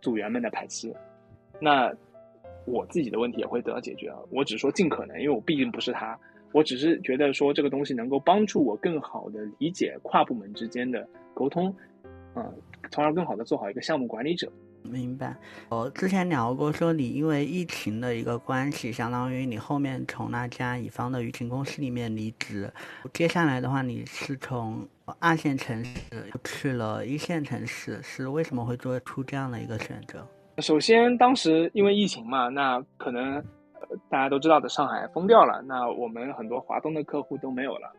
[0.00, 0.94] 组员们的排期，
[1.60, 1.92] 那
[2.64, 4.12] 我自己的问题也会得到解决。
[4.30, 6.18] 我只是说尽可能，因为我毕竟不是他，
[6.52, 11.74] 我只是觉得说这个东西能够帮助我更好的理解跨部门之间的沟通，
[12.34, 12.52] 嗯，
[12.90, 14.50] 从而更好的做好一个项目管理者。
[14.82, 15.36] 明白，
[15.68, 22.72] 我之前聊过，说你因为疫情的一个关系，相当于你后面从那家乙方的舆情公司里面离职，
[23.12, 26.00] 接下来的话，你是从二线城市
[26.44, 30.26] 去了一线城市，是为什么会做出这样的一个选择？
[30.58, 33.42] 首先，当时因为疫情嘛，那可能
[34.08, 37.90] 大家都知道的，上海封掉了，那我们很多华东的客户都没有了，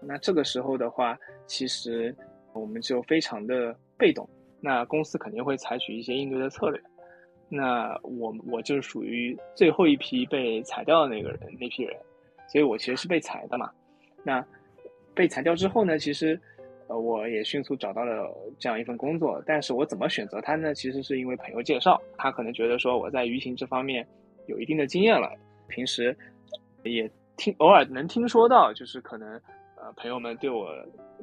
[0.00, 2.14] 那这个时候的话，其实
[2.52, 4.28] 我们就非常的被动。
[4.60, 6.80] 那公司肯定会采取一些应对的策略。
[7.48, 11.94] 那我我就是属于最后一批被裁掉的那个人那批人，
[12.48, 13.70] 所以我其实是被裁的嘛。
[14.22, 14.44] 那
[15.14, 16.40] 被裁掉之后呢，其实
[16.88, 19.42] 呃我也迅速找到了这样一份工作。
[19.46, 20.74] 但是我怎么选择它呢？
[20.74, 24.06] 其实是因为朋友介绍，他可能觉得说我在舆情这方面
[24.46, 25.30] 有一定的经验了，
[25.68, 26.16] 平时
[26.82, 29.28] 也听偶尔能听说到，就是可能
[29.76, 30.68] 呃朋友们对我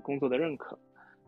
[0.01, 0.77] 工作的认可。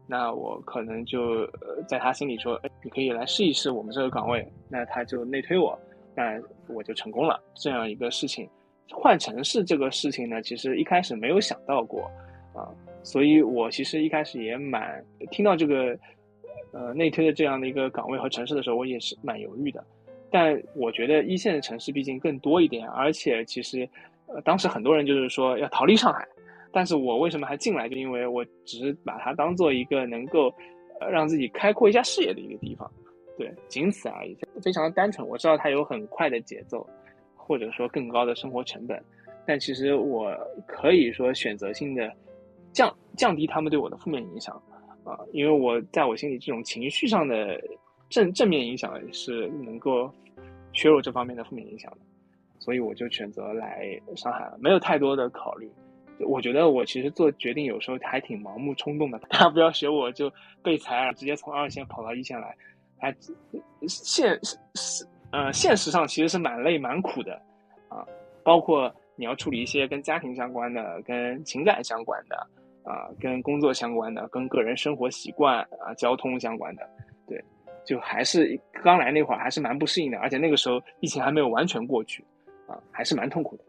[0.05, 1.21] 那我可能就
[1.61, 4.45] 呃在他心里说，哎，你可以来试一试我们这个岗位。
[4.67, 5.79] 那他就内推我，
[6.13, 7.41] 那我就成功了。
[7.53, 8.49] 这样一个事情，
[8.91, 12.11] 换城市这个事情呢，其实一开始没有想到过
[12.53, 12.67] 啊，
[13.03, 15.97] 所以我其实一开始也蛮听到这个
[16.71, 19.83] 呃内推的这样的一个岗位和城市的时候，我也是蛮犹豫的。
[20.31, 23.87] 但我觉得一线的城市毕竟更多一点，而且其实
[24.27, 26.27] 呃当时很多人就是说要逃离上海。
[26.75, 27.87] 但是我为什么还进来？
[27.87, 30.51] 就因为我只是把它当做一个能够，
[30.99, 32.91] 呃，让自己开阔一下视野的一个地方，
[33.37, 35.27] 对，仅此而已，非常的单纯。
[35.27, 36.83] 我知道它有很快的节奏，
[37.35, 38.99] 或者说更高的生活成本，
[39.45, 40.35] 但其实我
[40.65, 42.11] 可以说选择性的
[42.73, 44.61] 降降低他们对我的负面影响
[45.03, 47.61] 啊，因为我在我心里这种情绪上的
[48.09, 50.11] 正正面影响是能够
[50.73, 51.97] 削弱这方面的负面影响的，
[52.59, 55.69] 所以我就选择来上海了，没有太多的考虑。
[56.19, 60.31] 我觉得我其实做决定有时候还挺盲目冲动的， 大家不要学我，就
[60.61, 62.55] 被裁了，直接从二线跑到一线来，
[62.99, 63.13] 还
[63.87, 64.39] 现
[64.75, 67.33] 是呃现实上其实是蛮累蛮苦的
[67.89, 68.05] 啊，
[68.43, 72.47] 包括你要处理一些跟家庭相关的、跟情感相关的
[72.83, 76.87] 啊、跟工作相关的、跟个人生活习惯啊、交通相关的，
[77.27, 77.43] 对，
[77.85, 82.23] 就还是刚来那会儿还是蛮不适应的，而且那个时候疫情还没有完全过去
[82.67, 83.63] 啊，还是蛮痛苦的。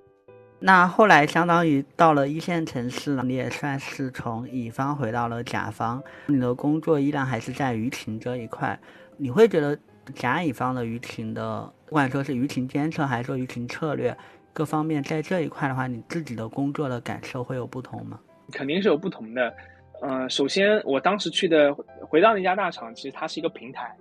[0.60, 8.78] 那后来相当于到了一线城市了，你也算是从乙方回到了甲方，你的工作依然还是在舆情这一块。
[9.16, 9.78] 你会觉得
[10.14, 14.16] 甲乙方的舆情的，不管说是舆情监测还是说舆情策略
[14.52, 18.18] 各方面，在这一块的话，你自己的工作的感受会有不同吗？
[18.52, 19.54] 肯定是有不同的。
[20.02, 23.96] 呃，首先我当时去的回到那家大厂，其实它是一个平台，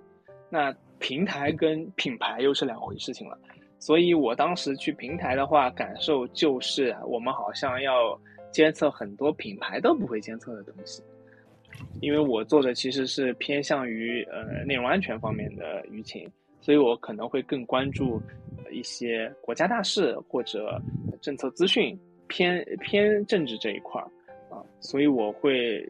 [0.50, 3.38] 那平台跟品牌又是两回事情了。
[3.78, 8.18] 所以我当时去平台的话，感受就是我们好像要
[8.50, 11.02] 监测很多品牌都不会监测的东西，
[12.00, 16.30] 因为我做的其实是偏向于呃内容安全方面的舆情，
[16.60, 18.20] 所以我可能会更关注
[18.70, 20.80] 一些国家大事或者
[21.20, 24.08] 政策资讯，偏偏政治这一块儿
[24.54, 25.84] 啊，所以我会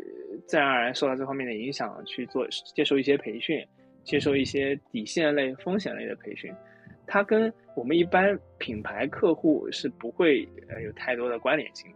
[0.47, 3.63] 自然而然受到这方面的影响，去做接受一些培训，
[4.03, 6.53] 接受一些底线类、风险类的培训。
[7.07, 11.91] 它跟我们一般品牌客户是不会呃有太多的关联性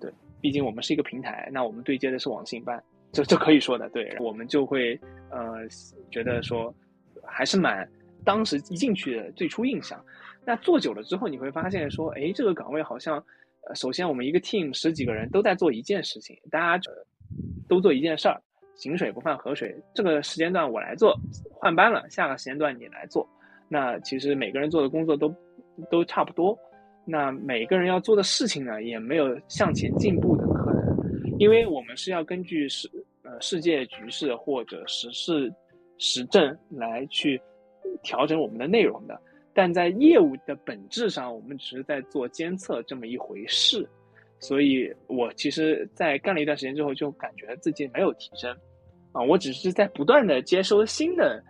[0.00, 4.98] 的，对，毕竟我们是一个平台，那我们对接的是网信办，这这可以说的，对，我们就会
[5.30, 5.68] 呃
[6.10, 6.74] 觉得说
[7.22, 7.86] 还是蛮
[8.24, 10.02] 当时一进去的最初印象，
[10.46, 13.24] 那做久了之后你会发现说，哎，这个岗位好像，呃，
[13.74, 16.90] 首先我们一个 team 十几个人都在做一件事情，大家
[17.68, 18.40] 都做一件事儿，
[18.74, 21.14] 井水不犯河水，这个时间段我来做，
[21.52, 23.28] 换班了，下个时间段你来做。
[23.68, 25.34] 那其实每个人做的工作都
[25.90, 26.58] 都差不多，
[27.04, 32.90] 那每个人要做的事情呢，也没有向前进步的可能，因为我们是要根据世
[33.22, 35.52] 呃世界局势或者时事
[35.98, 37.40] 时政来去
[38.02, 39.20] 调整我们的内容的，
[39.58, 43.84] 但在业务的本质上，我们只是在做监测这么一回事，
[44.38, 48.56] 所以我其实，在干了一段时间之后，就感觉自己没有提升，
[49.10, 51.42] 啊，我只是在不断的接收新的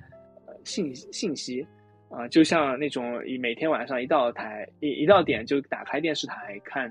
[0.46, 1.66] 呃信信息。
[2.08, 6.90] 啊，就像那种每天晚上一到台一一到点就打开电视台看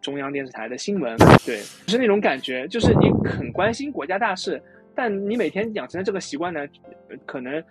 [0.00, 4.58] 中央电视台的新闻，对，就是那种感觉，就是你很关心国家大事，
[4.94, 6.66] 但你每天养成的这个习惯呢，
[7.26, 7.62] 可能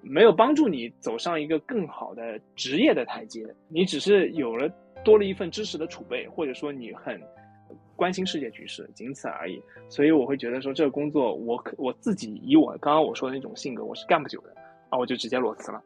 [0.00, 4.68] 没有帮助你走上一个更好的职业的台阶，你只是有了
[5.04, 7.20] 多了一份知识的储备，或者说你很
[7.96, 9.62] 关心世界局势，仅此而已。
[9.88, 14.54] 所以我会觉得说这个工作，我可我自己以我刚刚我说的那种性格，我是干不久的
[14.88, 15.82] 啊，我就直接裸辞了。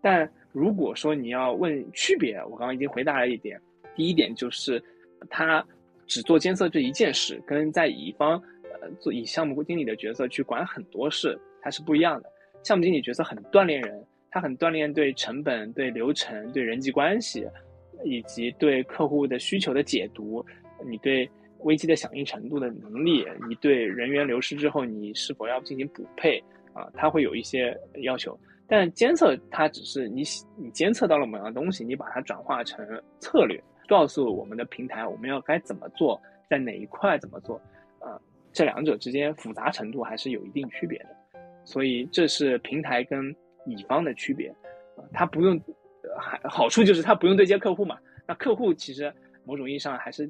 [0.00, 3.60] 但如果说你要问区别，我刚刚已经回答了一点。
[3.94, 4.82] 第一点就是，
[5.28, 5.62] 他
[6.06, 12.32] 只做监测这一件事，跟在乙方呃做以项目经理的角色去管很多事，它是不一样的。
[12.62, 17.46] 项目经理角色很锻炼人，他很锻炼对成本、对流程、对人际关系，
[18.04, 20.44] 以及对客户的需求的解读，
[20.86, 21.28] 你对
[21.60, 26.42] 危机的响应程度的能力，你对人员流失之后你是否要进行补配
[26.72, 28.38] 啊，他会有一些要求。
[28.66, 30.22] 但监测它只是你
[30.56, 32.86] 你监测到了某样东西，你把它转化成
[33.18, 37.60] 策略，告诉我们的平台我们要该怎么做，在哪一块怎么做，
[37.98, 38.14] 啊，
[38.52, 41.08] 这两者之间复杂程度还是有一定区别的，
[41.64, 43.34] 所以这是平台跟
[43.66, 44.48] 乙方的区别，
[44.96, 45.60] 啊，它不用，
[46.18, 49.12] 还好处就是它不用对接客户嘛，那客户其实
[49.44, 50.24] 某种意义上还是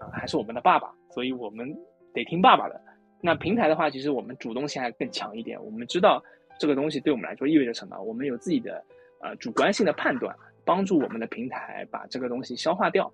[0.00, 1.76] 啊还是我们的爸爸，所以我们
[2.12, 2.80] 得听爸爸的。
[3.20, 6.22] 那平台的话，其实我们主动性还更强一点，我们知道。
[6.58, 8.00] 这个东西对我们来说意味着什么？
[8.00, 8.82] 我们有自己的
[9.20, 13.12] 呃主观性的判断，帮助我们的平台把这个东西消化掉。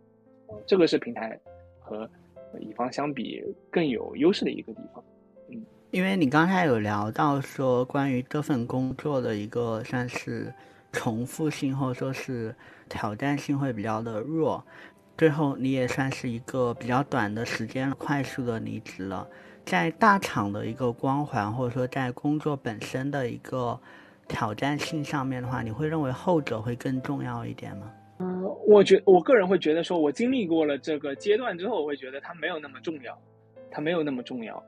[0.64, 1.36] 这个是平台
[1.80, 2.08] 和
[2.60, 5.02] 乙方相比更有优势的一个地方。
[5.92, 10.50] 因为你刚才有聊到说关于这份工作的一个算是
[10.90, 12.54] 重复性或者说是
[12.88, 14.64] 挑战性会比较的弱，
[15.18, 19.28] 最后你也算是一个比较短的时间快速的离职了。
[19.66, 23.78] 在大厂的一个光环，或者说在工作本身的一个
[24.26, 27.92] 挑战性上面的话，你会认为后者会更重要一点吗？
[28.20, 33.18] 嗯，我觉我个人会觉得说，我经历过了这个阶段之后，我会觉得它没有那么重要，
[33.70, 34.62] 它没有那么重要。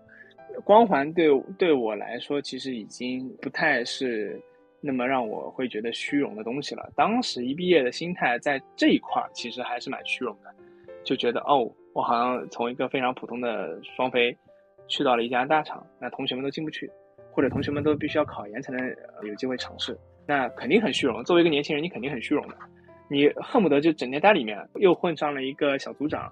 [0.64, 1.28] 光环对
[1.58, 4.40] 对我来说，其实已经不太是
[4.80, 6.90] 那么让我会觉得虚荣的东西了。
[6.94, 10.54] 当时一毕业的心态在这一块儿，其实还是蛮虚荣的，
[11.02, 14.36] 就觉得哦，我好像从一个非常普通的双非
[14.86, 16.90] 去到了一家大厂，那同学们都进不去，
[17.32, 21.24] 或者同学们都必须要考研才能有机会尝试，那肯定很虚荣。
[21.24, 22.54] 作为一个年轻人，你肯定很虚荣的，
[23.08, 26.22] 你恨不得就整天待里面，又混上了一个小组长，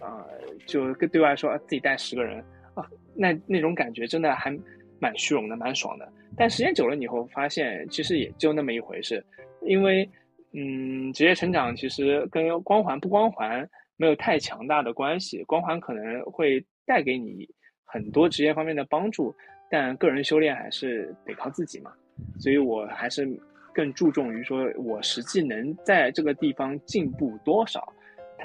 [0.00, 0.24] 啊，
[0.66, 2.42] 就跟对外说自己带十个人
[2.74, 4.56] 啊，那那种感觉真的还
[4.98, 6.10] 蛮虚荣的，蛮爽的。
[6.36, 9.24] 但时间久了以后，发现其实也就那么一回事，
[9.62, 10.08] 因为，
[10.52, 17.48] 嗯，职业成长其实跟光环不光环没有太强大的关系，光环可能会带给你
[17.84, 19.34] 很多职业方面的帮助，
[19.70, 21.92] 但个人修炼还是得靠自己嘛。
[22.38, 23.28] 所以我还是
[23.72, 27.92] 更注重于说我实际能在这个地方进步多少，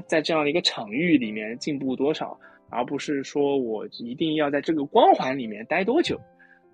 [0.07, 2.39] 在这样的一个场域里面进步多少，
[2.69, 6.17] 而不是说我一定要在这个光环里面待多久。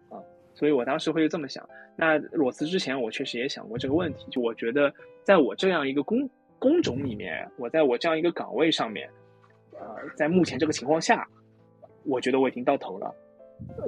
[0.09, 0.19] 啊
[0.53, 1.67] 所以我当时会这么想。
[1.97, 4.25] 那裸辞之前，我确实也想过这个问题。
[4.31, 4.93] 就我觉得，
[5.23, 6.29] 在我这样一个工
[6.59, 9.09] 工种里面，我在我这样一个岗位上面，
[9.73, 11.27] 呃，在目前这个情况下，
[12.05, 13.13] 我觉得我已经到头了。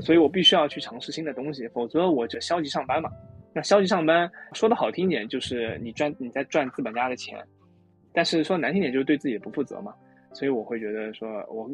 [0.02, 3.10] 所以我必须要去尝试新的东西，否则我就消极上班嘛。
[3.54, 7.38] 那消极上班说的好听点，就是你赚你在赚资本家的钱；
[8.14, 9.94] 但是说难听点，就是对自己不负责嘛。
[10.38, 11.68] 所以我会觉得说，我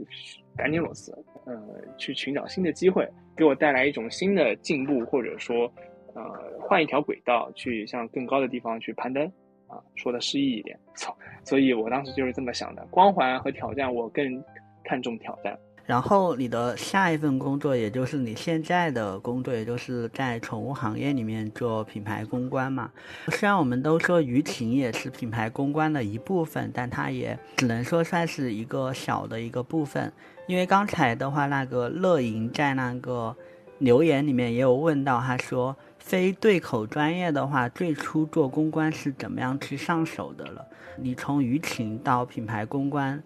[0.56, 1.12] 赶紧裸辞，
[1.46, 1.54] 呃，
[1.98, 3.06] 去寻找新的机会，
[3.36, 5.70] 给我带来一种新的进步，或者说，
[6.14, 6.24] 呃，
[6.62, 9.26] 换一条轨道去向更高的地方去攀登，
[9.68, 14.42] 啊，说的诗意一点，操， 所以我当时就是这么想的，光环和挑战，我更
[14.86, 15.60] 看重挑战。
[15.86, 22.90] 然后你的下一份工作，也就是你现在的工作，也就是在宠物行业里面做品牌公关嘛。
[23.28, 30.12] 虽然我们都说舆情也是品牌公关的一部分，但它也只能说算是一个小的一个部分。
[30.48, 33.36] 因为刚才的话，那个乐莹在那个
[33.80, 40.66] 留言里面也有问到，他说非对口专业的话，最初做公关是怎么样去上手的了？
[40.98, 43.22] 你从舆情到品牌公关。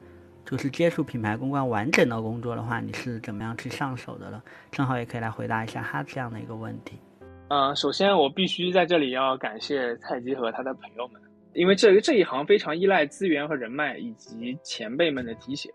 [0.50, 4.41] 就是接触品牌公关完整的工作的话，你是怎么样去上手的呢？
[4.72, 6.98] 正好也可以来回答一下他这样的一个问题。
[7.50, 11.22] 嗯，首先我必须在这里要感谢蔡姬和他的朋友们，
[11.52, 15.70] 因为这这一行非常依赖资源和人脉以及前辈们的提携，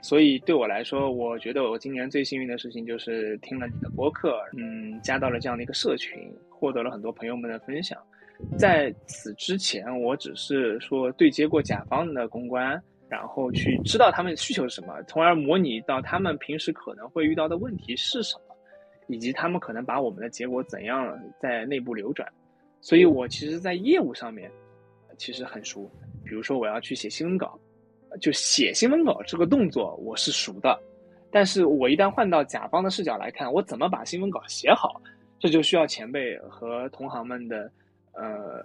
[0.00, 7.98] 所以对我来说，我觉得我今年最幸运的事情就是听了你的播客，嗯，加到了这样的一个社群，获得了很多朋友们的分享。
[8.56, 12.82] 在此之前，我只是说对接过甲方的公关。
[13.08, 18.54] 然后去知道他们需求是什么，从而模拟到他们平时可能会遇到的问题是什么，
[19.06, 22.30] 以及他们可能把我们的结果怎样在内部流转。
[22.80, 24.50] 所以我其实，在业务上面
[25.16, 25.90] 其实很熟。
[26.24, 27.58] 比如说，我要去写新闻稿，
[28.20, 30.78] 就写新闻稿这个动作我是熟的。
[31.30, 35.00] 但是我一旦换到甲方的视角来看，我怎么把新闻稿写好，
[35.38, 37.70] 这就需要前辈和同行们的
[38.12, 38.64] 呃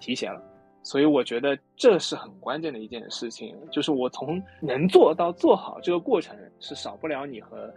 [0.00, 0.40] 提携了。
[0.84, 7.72] 所以我觉得这是很关键的一件事情，就是我从能做到做好这个过程是少不了你和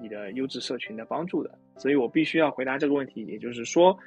[0.00, 1.50] 你的优质社群的帮助的。
[1.76, 3.98] 所以我必须要回答这个问题，也就是说，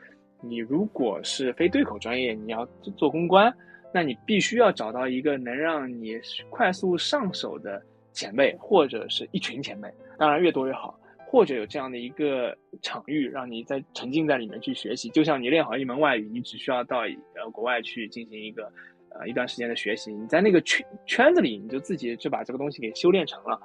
[0.41, 3.53] 你如果是非对口专业，你要做公关，
[3.93, 6.17] 那你必须要找到一个能让你
[6.49, 7.81] 快速上手的
[8.13, 10.97] 前辈或者是一群前辈，当然越多越好。
[11.27, 18.71] 或者有这样的一个场域，让你在沉浸在里面去学习，就像你练好一门外语，你只需要到呃国外去进行一个
[19.09, 23.59] 呃一段时间的学习，你在那个圈圈子里，你就自己就把这个东西给修炼成了，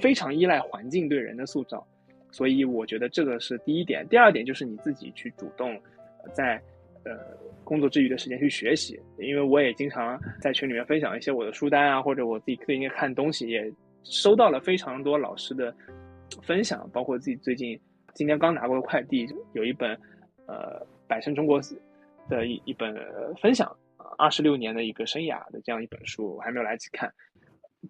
[0.00, 1.86] 非常依赖环境对人的塑造，
[2.30, 4.06] 所以我觉得这个是第一点。
[4.08, 5.80] 第二点就是你自己去主动
[6.34, 6.60] 在
[7.04, 7.12] 呃
[7.62, 15.74] 工作之余的时间去学习，因为我也经常在群里面分享一些我的书单啊，或者我自己最近看东西，也收到了非常多老师的。
[16.42, 17.78] 分享包括自己最近
[18.14, 19.90] 今天刚拿过的快递，有一本
[20.46, 21.60] 呃百胜中国
[22.28, 22.94] 的一一本
[23.40, 23.74] 分享
[24.18, 27.12] 二十六年的一个生涯的这样一本书，我还没有来得及看。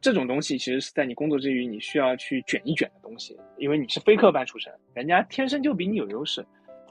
[0.00, 6.44] 这种东西其实是在你工作之余你需要去卷一卷的东西，因为你是非科班出身，人家天生就比你有优势，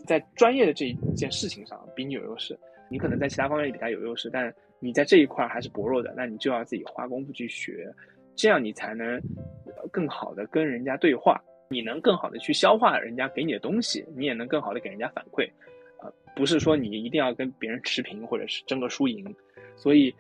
[0.06, 2.58] 在专业的这一件事情上比你有优势，
[2.90, 7.94] 你可能在其他方面比他有优势，但你在这一块还是薄弱的，那你就要自己花功夫去学。
[8.36, 9.22] 这样你才能
[9.94, 11.40] 更好的跟人家对话，
[11.70, 15.48] 你能更好的去消化人家给你的东西，你也能更好的给人家反馈，
[16.02, 19.24] 啊，不是说你一定要跟别人持平或者是争个输赢，
[19.76, 20.12] 所以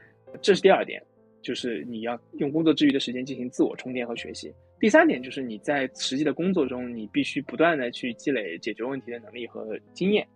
[0.43, 1.03] 这是第二点，
[1.41, 4.53] 就是你要用工作之余的时间进行自我充电和学习。
[4.79, 10.27] 第三点就是你在实际的工作中，你必须不断的去积累解决问题的能力和经验。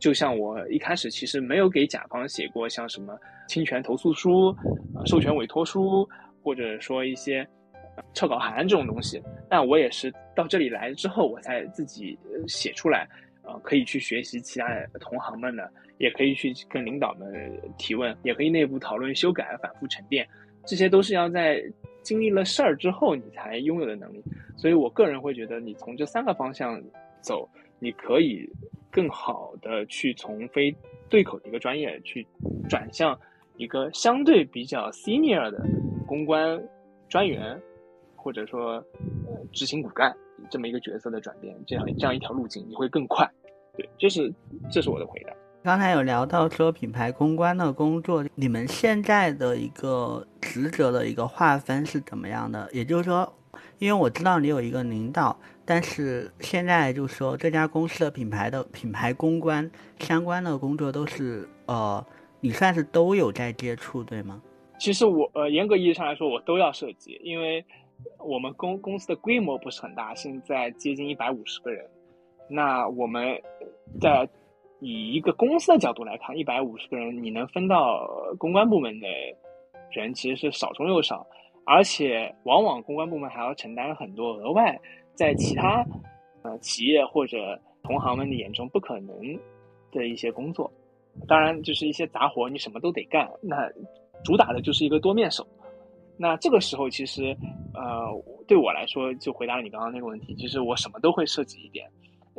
[0.00, 3.16] 就像我一开始其实没有给甲方写过像什么
[3.46, 4.48] 侵权投诉书、
[4.94, 6.08] 啊授权委托书。
[6.42, 7.46] 或者说一些
[8.14, 13.08] 撤稿函这种东西，那我也是到这里来之后，我才自己写出来，
[13.42, 14.66] 呃，可以去学习其他
[15.00, 20.26] 同行们的，也可以去跟领导们提问，也可以内部讨论修改、反复沉淀，
[20.64, 21.62] 这些都是要在
[22.02, 24.22] 经历了事儿之后你才拥有的能力。
[24.56, 26.82] 所以我个人会觉得，你从这三个方向
[27.20, 27.48] 走，
[27.78, 28.48] 你可以
[28.90, 30.74] 更好的去从非
[31.08, 32.26] 对口的一个专业去
[32.68, 33.18] 转向
[33.56, 35.62] 一个相对比较 senior 的
[36.06, 36.62] 公关
[37.08, 37.60] 专员，
[38.22, 38.74] 或者说
[39.26, 40.14] 呃执行骨干
[40.50, 43.28] 这么一个角色的转变，这样这样一条路径你会更快。
[43.76, 44.32] 对，这是
[44.70, 45.32] 这是我的回答。
[45.62, 52.68] 刚才有聊到说品牌公关的工作，你们现在的一个职责的一个划分是怎么样的？
[52.72, 53.30] 也就是说，
[53.78, 62.04] 因为我知道你有一个领导，但是现在就是说这家公司的品牌的品牌公关相关的工作都是呃，
[62.40, 64.40] 你算是都有在接触，对吗？
[64.78, 67.62] 其实我呃严格意义上来说，我都要涉及，因为
[68.18, 71.88] 我们公公司的规模不是很大，现在接近一百五十个人，
[72.48, 73.40] 那我们
[74.00, 74.28] 在。
[74.82, 79.06] 以一个公司的角度来看，一百五十个人，你能分到公关部门的
[79.90, 81.26] 人其实是少中又少，
[81.66, 84.80] 而且往往公关部门还要承担很多额外
[85.12, 85.84] 在其他
[86.40, 89.14] 呃企业或者同行们的眼中不可能
[89.92, 90.72] 的一些工作。
[91.28, 93.30] 当然，就是一些杂活，你什么都得干。
[93.42, 93.70] 那
[94.24, 95.46] 主打的就是一个多面手。
[96.22, 97.34] 那这个时候，其实
[97.72, 98.06] 呃，
[98.46, 101.88] 对我来说，就回答了你刚刚那个问题，其实我什么都会涉及一点。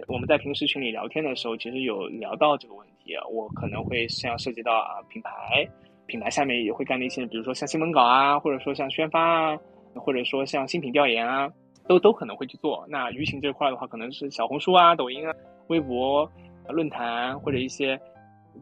[0.08, 3.16] 我们在平时群里聊天的时候，其实有聊到这个问题。
[3.32, 5.68] 我可能会像涉及到啊品牌，
[6.06, 9.60] 品牌下面也会干的一些，比如说像新闻稿啊，或者说像宣发啊，
[9.96, 11.52] 或者说像新品调研啊，
[11.88, 12.86] 都都可能会去做。
[12.88, 15.34] 那舆情这块的话，可能是小红书啊、抖音啊、
[15.70, 16.32] 微博、
[16.70, 18.00] 论坛或者一些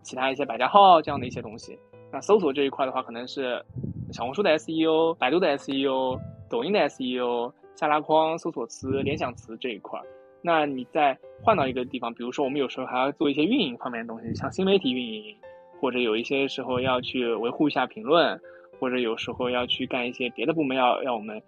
[0.02, 1.78] 其他一些百家号这样的一些东西。
[2.12, 3.64] 那搜索这一块的话，可能是
[4.12, 10.06] 小红书的 SEO、百度的 SEO、抖音的 SEO、下拉框、搜索词、联想词这一块儿。
[10.42, 15.36] 那你再换到一个地方，比如说我们有时候还要做一些运营方面的东西，像新媒体运营，
[15.80, 18.40] 或者有一些时候要去维护一下评论，
[18.80, 21.42] 或者有时候要去干一些别的部门要要我们，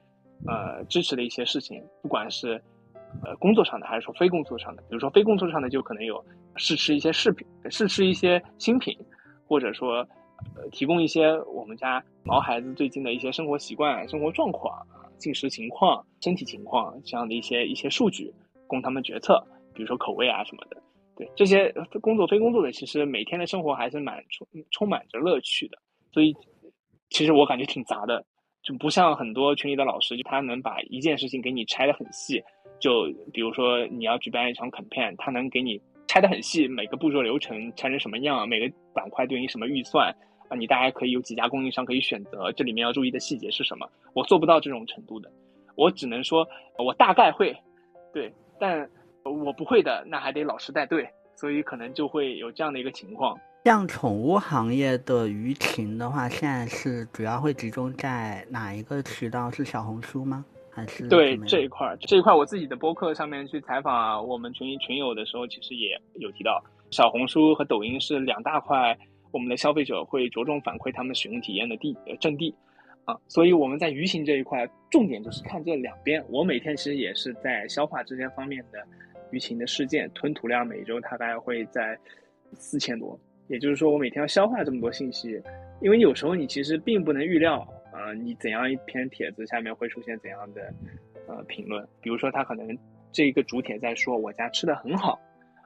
[0.45, 2.61] 呃支持的一些事情，不管是，
[3.23, 6.23] 呃工作上的还是说非工作上的，比如说非工作上的就可能有
[6.57, 8.95] 试吃一些视频，试吃一些新品，
[9.47, 10.05] 或者说，
[10.55, 14.85] 呃提供一些我们家毛孩子最近的一些生活习惯、生活状况、
[15.17, 18.33] 进食情况、身体情况这样的一些一些数据。
[18.67, 19.37] 供他们决策，
[19.73, 20.81] 比如说口味啊什么的，
[21.17, 21.69] 对这些
[21.99, 25.77] 工作非工作的，其实每天的生活还是蛮充充满着乐趣的。
[26.13, 26.33] 所以，
[27.09, 28.23] 其实我感觉挺杂的，
[28.63, 32.41] 就不像很多群里的老师，就他能把一件事情给你拆得很细。
[32.79, 35.77] 就比如说你要举办一场 campaign，他能给你
[36.07, 40.15] 拆得很细，每个步骤流程拆成什么样，每个板块对应什么预算
[40.51, 43.89] 啊，你大概可以有几家供应商可以选择，这里面要注意的细节是什么？
[44.13, 45.31] 我做不到这种程度的，
[45.75, 46.45] 我只能说
[46.77, 47.55] 我大概会，
[48.13, 48.31] 对。
[48.59, 48.87] 但
[49.23, 53.35] 我不会的，那还得老师带队，所以可能就会有这样的一个情况。
[53.63, 59.49] 像宠物行业的舆情的话，现在是主要会集中在哪一个渠道？
[59.49, 60.45] 是小红书吗？
[60.69, 61.95] 还是对这一块？
[62.01, 68.95] 这一块我自己的播客上面去采访我们群群友的时候，其实也有提到，小红书和抖音是两大块，
[69.31, 72.53] 我们的消费者会着重反馈他们使用体验的地呃阵地。
[73.03, 76.23] 啊，所以我们在舆情这一块，重点就是看这两边。
[76.29, 78.79] 我每天其实也是在消化这些方面的
[79.31, 81.97] 舆情的事件，吞吐量每周大概会在
[82.53, 83.19] 四千多。
[83.47, 85.41] 也就是说，我每天要消化这么多信息，
[85.81, 90.71] 因为有时候你其实并不能预料啊，你怎样一篇帖子下面会出现怎样的
[91.27, 91.83] 呃评论。
[92.01, 92.77] 比如说，他可能
[93.11, 95.19] 这一个主帖在说我家吃的很好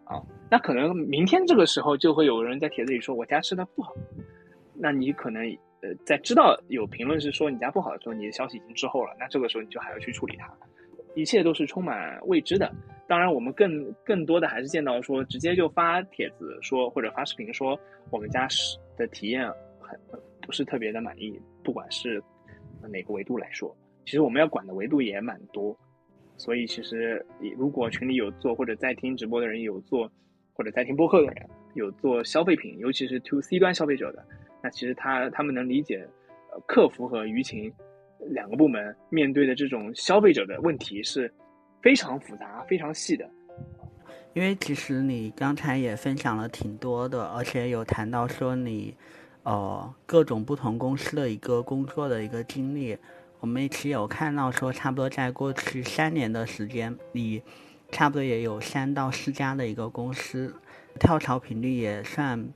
[0.05, 3.93] 啊，那可能明天这个时候就会有人在帖子里说我家吃的不好，
[4.73, 5.43] 那你可能
[5.81, 5.93] 呃。
[6.05, 10.51] 在知道有评论是说你家不好的时候，你的消息已经滞后了，那这个时候你就还要去处理它，
[11.15, 12.71] 一切都是充满未知的。
[13.07, 17.79] 当然，我们更更多的还是见到说直接就发帖子说或者发视频说
[18.09, 19.47] 我们家是的体验
[19.79, 19.99] 很
[20.41, 22.21] 不是特别的满意，不管是
[22.89, 23.75] 哪个维度来说，
[24.05, 25.77] 其实我们要管的维度也蛮多。
[26.37, 27.25] 所以其实
[27.57, 30.11] 如果群里有做或者在听直播的人有做，
[30.53, 34.25] 或者在听播客的人有做消费品，尤其是 to C 端消费者的。
[34.61, 36.07] 那其实他他们能理解，
[36.51, 37.71] 呃，客服和舆情
[38.19, 41.31] 两个部门面对的这种消费者的问题是
[41.81, 43.29] 非常复杂、非常细的。
[44.33, 48.93] 因为其实你刚才也分享了挺多的，而且有谈到说你
[49.43, 52.97] 呃各种不同公司的一个工作的一个经历。
[53.39, 57.43] 我们一起有看到说，差不多在过去三年的时间，里
[57.91, 60.55] 差不多也有三到四家的一个公司，
[60.99, 62.49] 跳槽频率也算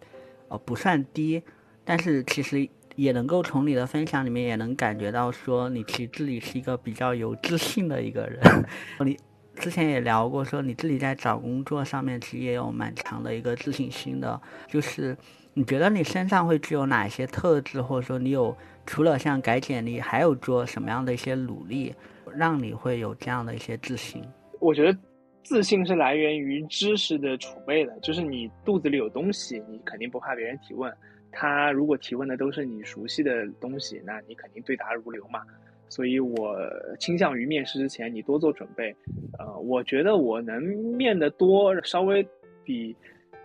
[0.47, 1.43] 呃不算低。
[1.85, 8.65] 但是其实也能够从你的分享里面也能感觉到，说你其实自己是一个比较有自信的一个人。
[9.05, 9.17] 你
[9.55, 14.41] 之前也聊过，说你自己在找工作上面其实也有蛮强的一个自信心的。
[14.67, 15.17] 就是
[15.59, 18.55] 你觉得你身上会具有哪些特质，或者说你有
[18.85, 21.93] 除了像改简历，还有做什么样的一些努力，
[22.33, 24.23] 让你会有这样的一些自信？
[24.61, 24.97] 我觉得
[25.43, 30.89] 自信是来源于知识的储备的，就是你肚子里有东西，你肯定不怕别人提问。
[31.29, 35.41] 他如果提问的都是你熟悉的东西，那你肯定对答如流嘛。
[35.89, 36.57] 所以我
[37.01, 38.95] 倾向于面试之前你多做准备。
[39.37, 42.25] 呃，我觉得我能面的多，稍微
[42.63, 42.95] 比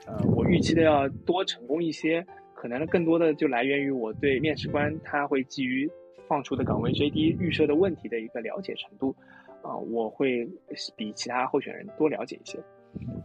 [0.06, 2.24] 呃我预期的要多成功一些。
[2.54, 5.90] 可能更多的就来源于我对面试官他会基于
[6.26, 9.14] 放出的岗位 JD 预设的问题的一个了解程度。
[9.62, 10.48] 啊，我会
[10.96, 12.58] 比其他候选人多了解一些。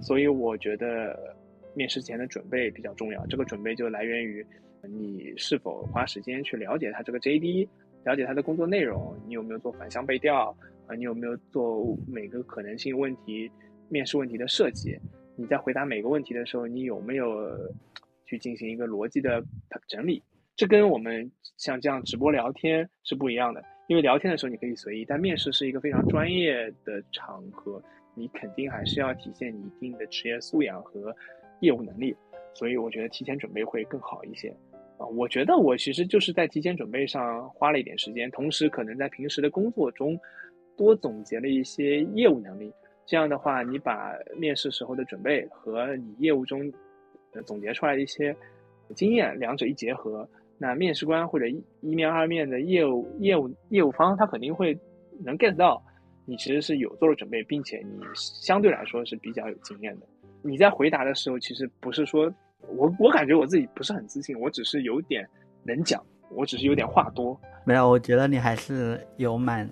[0.01, 1.35] 所以我觉得。
[1.75, 4.45] 面试前的准备比较重要，这个准备就来源于
[4.81, 7.69] 你是否花时间去了解他这个 JD，
[8.03, 10.53] 了解他的工作内容，你有没有做反向背调
[10.87, 10.95] 啊？
[10.95, 13.49] 你有没有做每个可能性问题
[13.87, 14.97] 面试问题的设计？
[15.39, 17.49] 你在回答每个问题的时候，你有没有
[18.25, 19.41] 去进行一个逻辑的
[19.87, 20.21] 整理？
[20.55, 27.81] 这跟我们像这样直播聊天是不一样的，因为聊天的时候你可以随意，但面试是一个非常专业的场合，
[28.15, 31.15] 你肯定还是要体现你一定的职业素养和。
[31.61, 32.15] 业务能力，
[32.53, 34.47] 所以我觉得提前准备会更好一些
[34.97, 35.05] 啊。
[35.07, 40.17] 我觉得我其实就是在提前准备上花了一点时间，同时可能在平时的工作中
[40.77, 42.71] 多总结了一些业务能力。
[43.09, 46.71] 这样的话，你把面试时候的准备和你业务中
[47.43, 48.35] 总结出来的一些
[48.93, 50.29] 经验，两者一结合，
[50.59, 54.77] 那面试官或者一面二面的业务业务业务方，他肯定会
[55.25, 55.83] 能 get 到
[56.25, 60.05] 你其实是有做了准备，并且你相对来说是比较有经验的。
[60.43, 62.31] 你在回答的时候，其实不是说，
[62.67, 65.27] 我我感觉我自己不是很自信，我只是有点
[65.63, 65.99] 能讲，
[66.29, 67.35] 我只是有点话多。
[67.65, 69.67] 没有，我觉得你还是有蛮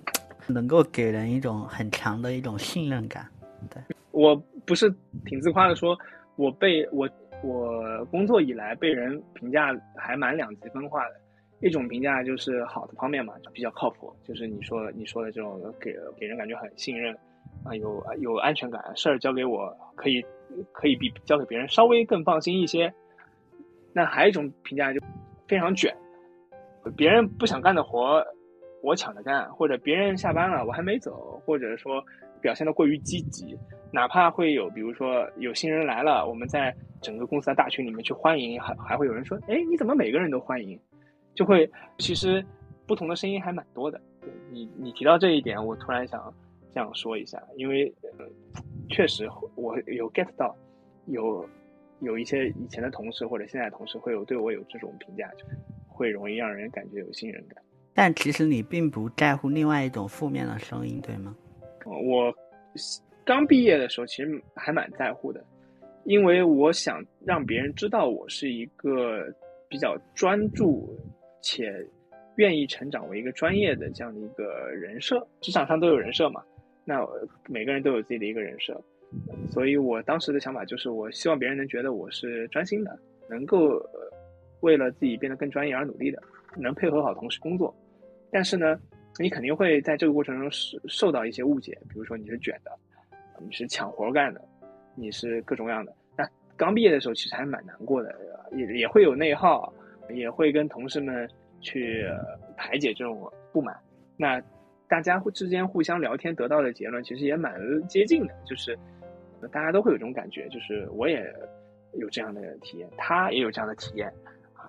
[0.48, 3.26] 能够给人一种很强的一种信任感。
[3.70, 4.34] 对我
[4.66, 4.92] 不是
[5.24, 5.96] 挺自夸的说，
[6.36, 7.08] 我被我
[7.42, 11.20] 我工作以来被人评价还蛮两极分化的，
[11.60, 17.14] 一种评价就是好的方面嘛，比较靠谱，就是你说你说的这种给给人感觉很信任
[17.64, 20.24] 啊，有有安全感，事儿交给我可以。
[20.72, 22.90] 可以比交给别人稍微更放心一些。
[23.92, 25.00] 那还有一种评价就
[25.46, 25.94] 非常卷，
[26.96, 28.24] 别人不想干的活
[28.82, 32.04] 我抢着干，或者别人下班了我还没走，或者说
[32.40, 33.56] 表现的过于积极，
[33.92, 40.78] 哪怕会有比如说有新人来了，我们在整个公司的大群里面去欢迎，还还会有人说，哎，你怎么每个人都欢迎？
[41.34, 42.44] 就会其实
[42.86, 44.00] 不同的声音还蛮多的。
[44.50, 46.32] 你你提到这一点，我突然想
[46.72, 48.26] 这样说一下，因为呃。
[48.90, 50.56] 确实，我有 get 到，
[51.04, 51.46] 有
[52.00, 55.44] 有一些以前的同事或者现在的同事会有对我有这种评价，就
[55.86, 57.62] 会容易让人感觉有信任感。
[57.94, 61.36] 但其实你并不在乎另外一种负面的声音，对吗？
[61.84, 62.32] 我
[63.24, 65.44] 刚毕业的时候其实还蛮在乎的，
[66.04, 69.24] 因为我想让别人知道我是一个
[69.68, 70.88] 比较专注
[71.42, 71.72] 且
[72.36, 75.26] 愿意成长为一个专业的这样的一个人设。
[75.40, 76.42] 职场上都有人设嘛。
[76.84, 77.06] 那
[77.48, 78.80] 每个人都有自己的一个人设，
[79.50, 83.78] 所以我当时的想法就是，我希望别人能觉得我是专心的，能够
[84.60, 86.22] 为了自己变得更专业而努力的，
[86.60, 87.74] 能配合好同事工作。
[88.30, 88.78] 但是呢，
[89.18, 92.70] 你肯定会在这个过程中受受到一些误解，比如说你是卷的，
[93.38, 94.40] 你是抢活干的，
[94.94, 95.94] 你是各种各样的。
[96.16, 98.14] 那刚毕业的时候其实还蛮难过的，
[98.52, 99.72] 也也会有内耗，
[100.10, 101.28] 也会跟同事们
[101.60, 102.06] 去
[102.56, 103.76] 排解这种不满。
[104.16, 104.42] 那。
[104.90, 108.74] 大家之间互相聊天得到的结论其实也蛮接近的，就是
[109.52, 111.30] 大家都会有这种感觉，就是我也
[111.92, 114.10] 有这样的体验，他也有这样的体验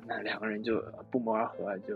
[0.07, 1.95] 那两个人就不谋而合，就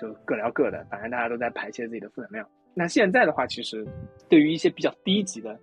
[0.00, 2.48] 就各聊各的，反正大家都在排泄自己的负能量。
[2.74, 3.86] 那现在的话，其实
[4.28, 5.58] 对于一些比较低级的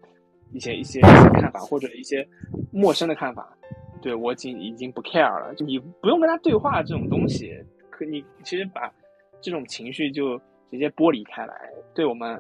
[0.54, 2.28] 一些一些看法或者一些
[2.72, 3.56] 陌生的看法，
[4.02, 7.58] 对我已经已经不 care 了，就你不用跟他对话这种东西，
[7.90, 8.92] 可你其实把
[9.42, 10.40] 这种情绪就。
[10.72, 11.56] 直接剥离开来，
[11.96, 12.40] 对我们，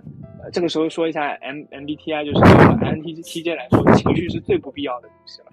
[0.53, 5.47] 这个时候说一下 M MBTI，就是我们 INTJ 来说，情绪是最不必要的东西了。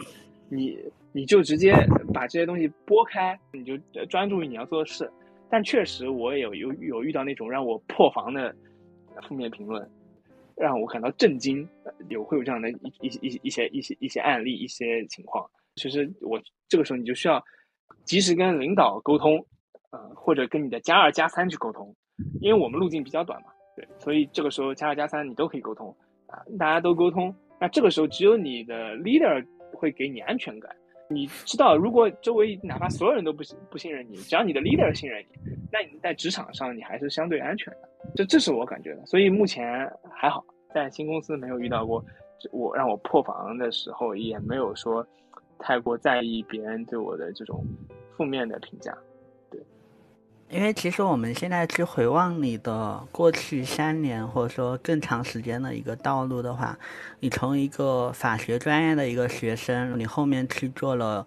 [0.50, 0.78] 你
[1.16, 1.72] 你就直接
[2.12, 5.10] 把这些东西拨开，你就专注于你要做的事。
[5.48, 8.54] 但确实，我也有有有遇到那种让我破防的
[9.26, 9.90] 负面评论，
[10.54, 11.66] 让我感到震惊。
[12.10, 15.42] 有会有这样的一一一一些一些一些案例，一些情况。
[15.76, 16.38] 其实我
[16.68, 17.42] 这个时候你就需要
[18.04, 19.42] 及时跟领导沟通，
[19.92, 21.96] 呃，或者跟你的加二加三去沟通。
[22.42, 25.96] 因为我们路径比较短嘛，对，所以这个时候加二加三你都可以沟通
[26.26, 29.42] 啊，大家都沟通，那这个时候只有你的 leader
[29.72, 30.70] 会给你安全感。
[31.08, 37.88] 你知道，如果周围哪怕所有人都不不信任你，只要你的 leader 信任你，那你在职场上你还是相对安全的。
[38.14, 40.44] 这这是我感觉的，所以目前还好，
[40.74, 42.04] 在新公司没有遇到过
[42.50, 45.06] 我让我破防的时候，也没有说
[45.58, 47.64] 太过在意别人对我的这种
[48.16, 48.96] 负面的评价。
[50.48, 56.78] 因为其实我们现在去回望你的过去三年，或者说更长时间的一个道路的话，
[57.18, 61.26] 你从一个法学专业的一个学生，你后面去做了，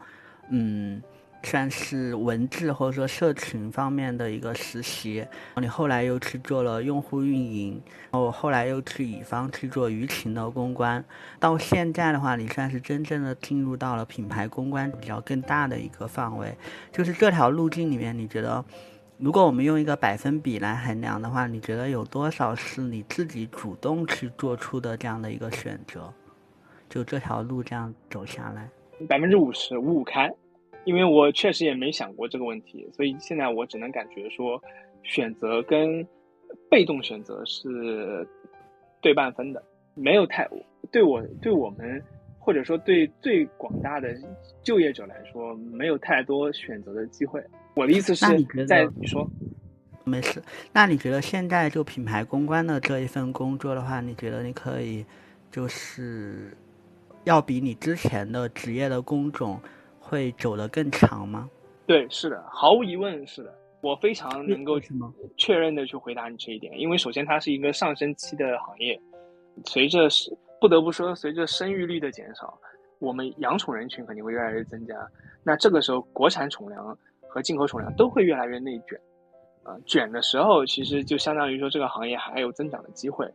[0.50, 1.04] 嗯，
[1.44, 11.04] 算是文字或者说社群方面的一个实习，你后来又去做了用户运营，然后后来又去乙方去做舆情的公关，
[11.42, 16.58] 到现在的话，你算是真正的进入到了品牌公关比较更大的一个范围，
[16.94, 18.64] 就是这条路径里面，你觉得？
[19.22, 26.10] 如果我们用一个百分比来衡量的话，你觉得有多少是你自己主动去做出的这样的一个选择？
[26.88, 28.70] 就这条路这样走下来，
[29.10, 30.32] 百分之五十五五开，
[30.86, 34.62] 因为我确实也没想过这个问题，所以现在我只能感觉说，
[35.04, 36.08] 选择跟
[36.70, 38.26] 被动选择是
[39.02, 39.62] 对半分的，
[39.96, 40.48] 没有太
[40.94, 42.02] 对我对我们
[42.40, 44.16] 或者说对最广大的
[44.64, 47.44] 就业者来说，没有太多选择的机会。
[47.80, 48.26] 我的意思是，
[48.66, 49.26] 在你说，
[50.04, 50.44] 没事。
[50.74, 55.06] 那你觉得现在就品牌公关的这一份工作的话，你觉得你可以，
[55.50, 56.52] 就是
[57.24, 59.58] 要比你之前的职业的工种
[59.98, 61.50] 会走得更长吗？
[61.88, 63.56] 对，是的，毫无疑问是的。
[63.80, 64.78] 我非常能够
[65.38, 69.00] 确认的去回答你这一点，因为首先它是一个上升期的行业，
[69.64, 72.60] 随着是不得不说，随着生育率的减少，
[73.00, 74.94] 我们养宠人群肯定会越来越增加。
[75.44, 76.98] 那这个时候，国产宠粮。
[77.30, 79.00] 和进口宠粮都会越来越内卷，
[79.64, 83.32] 啊，卷的时候其实就相当于说这个行业还有增长的机会，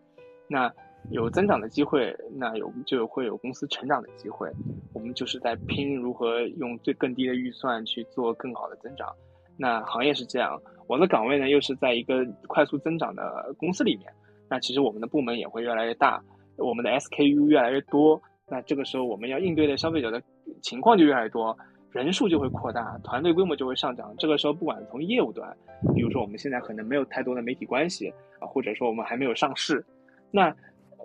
[0.48, 0.70] 那
[1.10, 4.50] 有增长的机会，那有就会有公司成长的机会，
[4.92, 9.08] 我们就是在拼如何用最更低的预算去做更好的增长，
[9.56, 14.12] 那行业是这样，我的岗位呢又是在一个快速增长的公司里面，
[14.48, 16.22] 那其实我们的部门也会越来越大，
[16.56, 20.20] 我们的 SKU 越来越多，那这个时候我们要应对的消费者的
[20.62, 21.56] 情况就越来越多。
[21.94, 24.12] 人数就会扩大，团队规模就会上涨。
[24.18, 25.56] 这个时候，不管从业务端，
[25.94, 29.84] 比如说我们现在可能没有太多的媒体关系啊，或者说我们还没有上市，
[30.32, 30.52] 那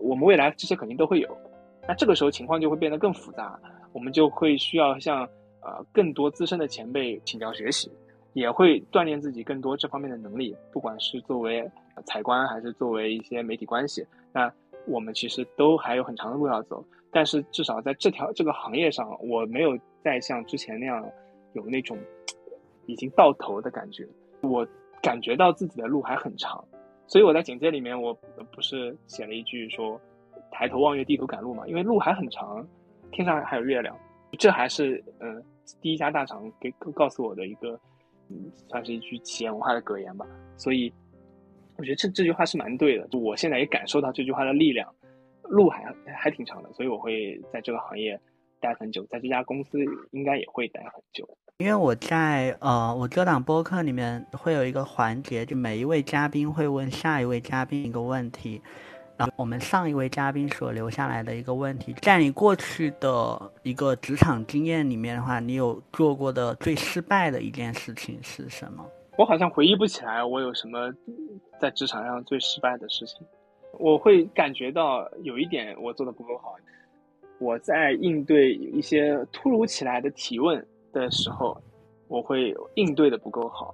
[0.02, 1.30] 我们未来这些肯定都会有。
[1.88, 3.60] 那这个时候情况就会变得更复杂，
[3.94, 5.22] 我们就会需要向
[5.62, 7.92] 呃更多资深的前辈请教学习，
[8.34, 11.70] 也会锻炼自己更多这方面的能力，不管是作为
[12.04, 14.52] 采官还是作为一些媒体关系，那
[14.88, 16.84] 我们其实都还有很长的路要走。
[17.12, 21.04] 但是至少在这条这个行业上，我没有再像之前那样
[21.54, 21.98] 有那种
[22.86, 24.08] 已经到头的感觉。
[24.42, 24.66] 我
[25.02, 26.64] 感觉到自己的路还很长，
[27.08, 28.14] 所以我在简介里面我
[28.52, 30.00] 不是写了一句说
[30.52, 31.68] “抬头望月，低头赶路”嘛？
[31.68, 32.66] 因为路还很长，
[33.12, 33.98] 天上还有月亮。
[34.38, 35.44] 这还是嗯
[35.82, 37.80] 第一家大厂给告诉我的一个
[38.30, 40.26] 嗯算是一句企业文化的格言吧。
[40.56, 40.94] 所以
[41.78, 43.18] 我觉得这这句话是蛮对的。
[43.18, 44.88] 我现在也感受到这句话的力量。
[45.50, 45.84] 路还
[46.16, 48.20] 还挺长的，所以我会在这个行业
[48.62, 49.78] 待很久，在这家公司
[50.12, 51.28] 应该也会待很久。
[51.58, 58.62] 因为我在呃，我这档播客里面会有一个环节，就每一位嘉宾会问下一位嘉宾一个问题，
[59.18, 68.86] 然后我们上一位嘉宾所留下来的一个问题，在你过去的一个职场经验里面的话，你有做过的最失败的一件事情是什么？
[69.18, 70.94] 我好像回忆不起来我有什么
[71.60, 73.18] 在职场上最失败的事情。
[73.78, 76.56] 我会感觉到有一点我做的不够好，
[77.40, 81.56] 我在应对一些突如其来的提问的时候，
[82.08, 83.74] 我会应对的不够好，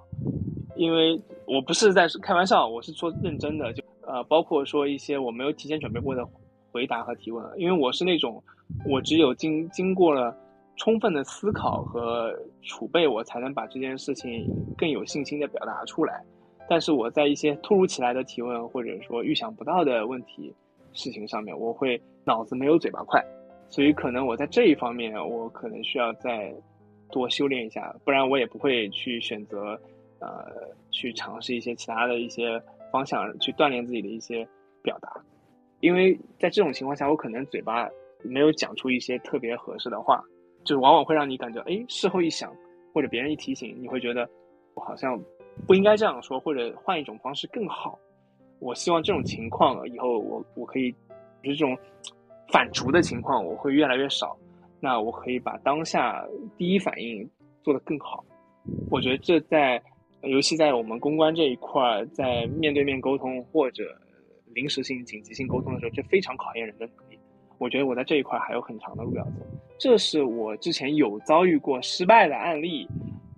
[0.76, 6.24] 因为我不是在开玩笑，我是说认真的，就呃，包括说一些我没有提前准备过的
[6.70, 8.42] 回答和提问，因为我是那种，
[8.88, 10.36] 我只有经经过了
[10.76, 12.32] 充分的思考和
[12.62, 16.22] 储备，我才能把这件事情更有信心的表达出来。
[16.68, 20.52] 但是我在一些突如其来的提问，或者说预想不到的问题、
[20.92, 23.24] 事情上面，我会脑子没有嘴巴快，
[23.68, 26.54] 所以可能我在这一方面，我可能需要再
[27.10, 29.78] 多修炼一下，不然我也不会去选择，
[30.18, 30.46] 呃，
[30.90, 32.60] 去尝试一些其他的一些
[32.90, 34.46] 方向去锻炼自己的一些
[34.82, 35.08] 表达，
[35.80, 37.88] 因为在这种情况下，我可能嘴巴
[38.22, 40.20] 没有讲出一些特别合适的话，
[40.64, 42.52] 就是往往会让你感觉，哎，事后一想，
[42.92, 44.28] 或者别人一提醒，你会觉得
[44.74, 45.16] 我好像。
[45.66, 47.98] 不应该这样说，或者换一种方式更好。
[48.58, 50.90] 我希望这种情况以后我我可以，
[51.42, 51.76] 就是这种
[52.48, 54.36] 反刍的情况，我会越来越少。
[54.80, 56.24] 那我可以把当下
[56.56, 57.28] 第一反应
[57.62, 58.24] 做得更好。
[58.90, 59.82] 我觉得这在，
[60.22, 63.84] 尤其在我们公关这一块，在面对面沟通或者
[64.54, 67.18] 临时性、紧急性沟通的时候，这非常考验人的能力。
[67.58, 69.46] 我觉得我在这一块还有很长的路要走。
[69.78, 72.88] 这是我之前有遭遇过失败的案例。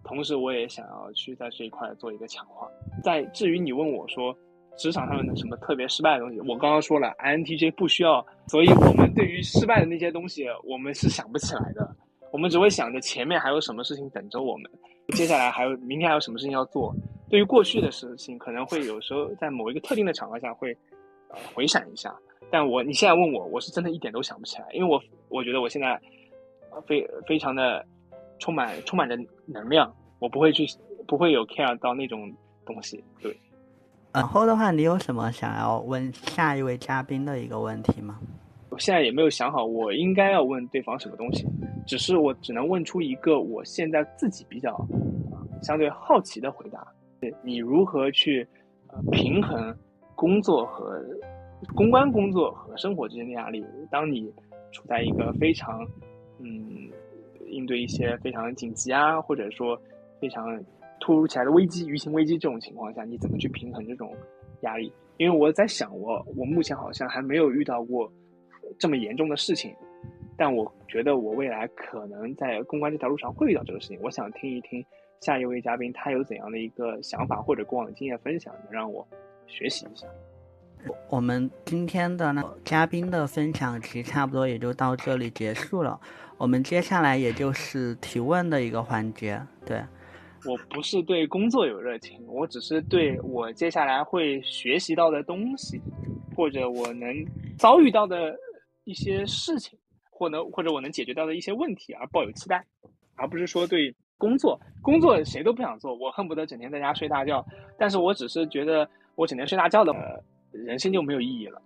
[0.09, 2.69] 同时，我也想要去在这一块做一个强化。
[3.03, 4.37] 在至于你问我说，
[4.77, 11.89] 职场上面的什么特别失败的东西，我刚刚说了，INTJ 不需要，所以我们对于失败的那些东西，我们是想不起来的。
[12.31, 14.71] 我们只会想着前面还有什么事情等着我们，
[15.17, 16.95] 接下来还有明天还有什么事情要做。
[17.31, 20.77] 对于过去的事情，可能会有时候在某一个特定的场合下会
[21.55, 22.15] 回闪一下。
[22.51, 26.01] 但我你现在问我，我是真的一点都想不起来，因为我我觉得我现在
[26.87, 27.85] 非非常的
[28.39, 29.17] 充满充满着
[29.47, 30.67] 能量，我不会去
[31.07, 32.33] 不会有 care 到那种
[32.65, 33.03] 东西。
[33.21, 33.37] 对。
[34.13, 38.19] 然后的话，你有什么想要问下一位嘉宾的一个问题吗？
[38.71, 41.47] 我现在也没有想好我应该要问对方什么东西，
[41.87, 44.75] 只是我只能问出一个我现在自己比较
[45.31, 46.87] 啊相对好奇的回答。
[47.21, 48.47] 对你如何去
[48.89, 49.77] 呃平衡
[50.15, 51.03] 工作和
[51.75, 53.65] 公关工作和生活之间的压力？
[53.91, 54.33] 当你
[54.71, 55.87] 处在一个非常
[56.39, 56.88] 嗯
[57.49, 59.81] 应对一些非常紧急啊，或者说
[60.21, 60.63] 非常
[61.01, 64.15] 突如其来的危机、舆情危机这种情况下，你怎么去平衡这种
[64.61, 64.93] 压力？
[65.17, 68.13] 因为我在想，我我目前好像还没有遇到过
[68.79, 69.75] 这么严重的事情，
[70.37, 73.99] 但我觉得我未来可能在公关这条路上会遇到这个事情。
[74.03, 74.85] 我想听一听。
[75.21, 79.05] 下一位嘉宾他有怎样的一个想法或者过往的经验分享，能让我
[79.49, 80.07] 学习一下。
[81.11, 85.99] 我们今天的呢嘉宾的分享其实差不多也就到这里结束了。
[86.39, 89.41] 我们接下来也就是提问的一个环节。
[89.67, 89.85] 对，
[90.47, 95.81] 我不是对工作有热情，我只是对我接下来会学习到的东西，
[96.37, 97.09] 或者我能
[97.59, 98.35] 遭遇到的
[98.85, 99.79] 一些事情，
[100.11, 102.65] 或能或者我能解决到的一些问题而抱有期待，
[103.17, 103.95] 而不是说对。
[104.21, 107.47] 工作，工作谁都不想做，我恨不得整天在家睡大觉。
[107.79, 109.93] 但是我只是觉得，我整天睡大觉的，
[110.53, 111.61] 人生就没有意义了。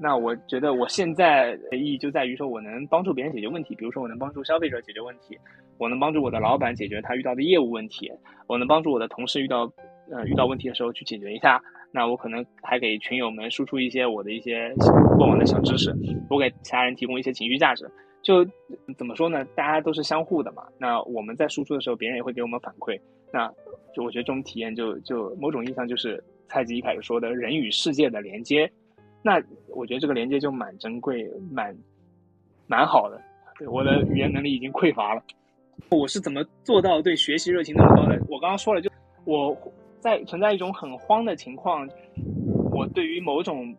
[0.00, 3.74] 那我觉得我现在的意义就在于说，我能帮助别人解决问题。
[3.74, 5.36] 比如说，我能帮助消费者解决问题，
[5.78, 8.10] 我能帮助我的老板解决他遇到的业务问题，
[8.46, 9.70] 我能帮助我的同事遇到
[10.10, 11.60] 呃遇到问题的时候去解决一下。
[11.90, 14.72] 那我可能还给群友们输出一些我的一些
[15.16, 15.92] 过往的小知识，
[16.30, 17.90] 我给其他人提供一些情绪价值。
[18.22, 18.44] 就
[18.96, 19.44] 怎么说呢？
[19.54, 20.62] 大家都是相互的嘛。
[20.78, 22.98] 那我们在输出的时候，别人也会给我们反馈。
[23.32, 23.52] 那
[23.94, 26.22] 就我觉得这种体验，就就某种意义上就是
[26.54, 28.70] 蔡吉一开始说的人与世界的连接。
[29.22, 29.42] 那
[29.74, 31.76] 我觉得这个连接就蛮珍贵、蛮
[32.68, 33.20] 蛮好的。
[33.68, 35.22] 我的语言能力已经匮乏了。
[35.90, 38.16] 我是怎么做到对学习热情那么高的？
[38.28, 38.88] 我刚刚说了，就
[39.24, 39.56] 我
[39.98, 41.88] 在存在一种很慌的情况，
[42.70, 43.76] 我对于某种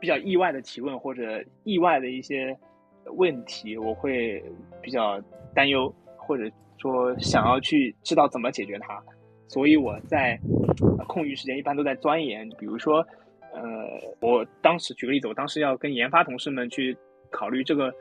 [0.00, 2.58] 比较意外的提问或者意外的一些。
[3.16, 4.44] 问题我会
[4.82, 5.18] 比较
[5.54, 6.44] 担忧，或者
[6.76, 9.02] 说想要去知道怎么解决它，
[9.48, 10.38] 所以我在
[11.08, 12.48] 空余时间一般都在钻研。
[12.58, 12.98] 比如说，
[13.52, 13.62] 呃，
[14.20, 16.96] 我当时举个例子，我当时要跟研发同事们去
[17.30, 17.92] 考虑这个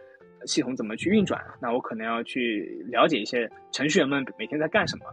[0.46, 5.06] 系统怎么去运转，那我可能要去了解一些程序员们每天在干什么，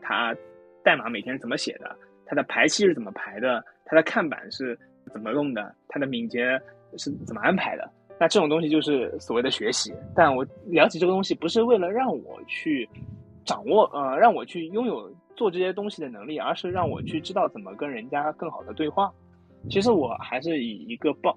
[0.00, 0.36] 他
[0.84, 4.78] 代码每天是怎么写的，他的排期是怎么排的，他的看板是
[5.12, 6.60] 怎么弄的，他的敏捷
[6.98, 7.88] 是怎么安排的。
[8.18, 12.88] 那这种东西就是所谓的学习，但我了解这个东西不是为了让我去
[13.44, 19.12] 掌握，呃，让我去拥有做这些东西的能力，而是让我去知道怎么跟人家更好的对话。
[19.70, 21.36] 其实我还是以一个报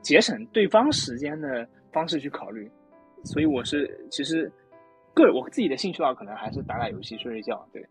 [0.00, 2.70] 节省对方时间的方式去考虑，
[3.24, 4.50] 所以我是其实
[5.14, 7.66] 个我自己的兴趣的话，可能还是打打游戏、睡睡觉。
[7.72, 7.82] 对，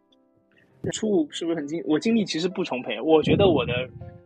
[0.91, 1.82] 初五是不是很精？
[1.86, 3.74] 我精力其实不充沛，我觉得我的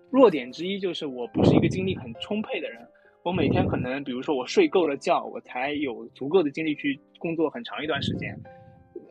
[0.09, 2.79] 弱点之一就是我不是一个精力很充沛的人。
[3.23, 8.35] 我每天可能，比如说我睡够了觉，我才有足够的精力去工作很长一段时间。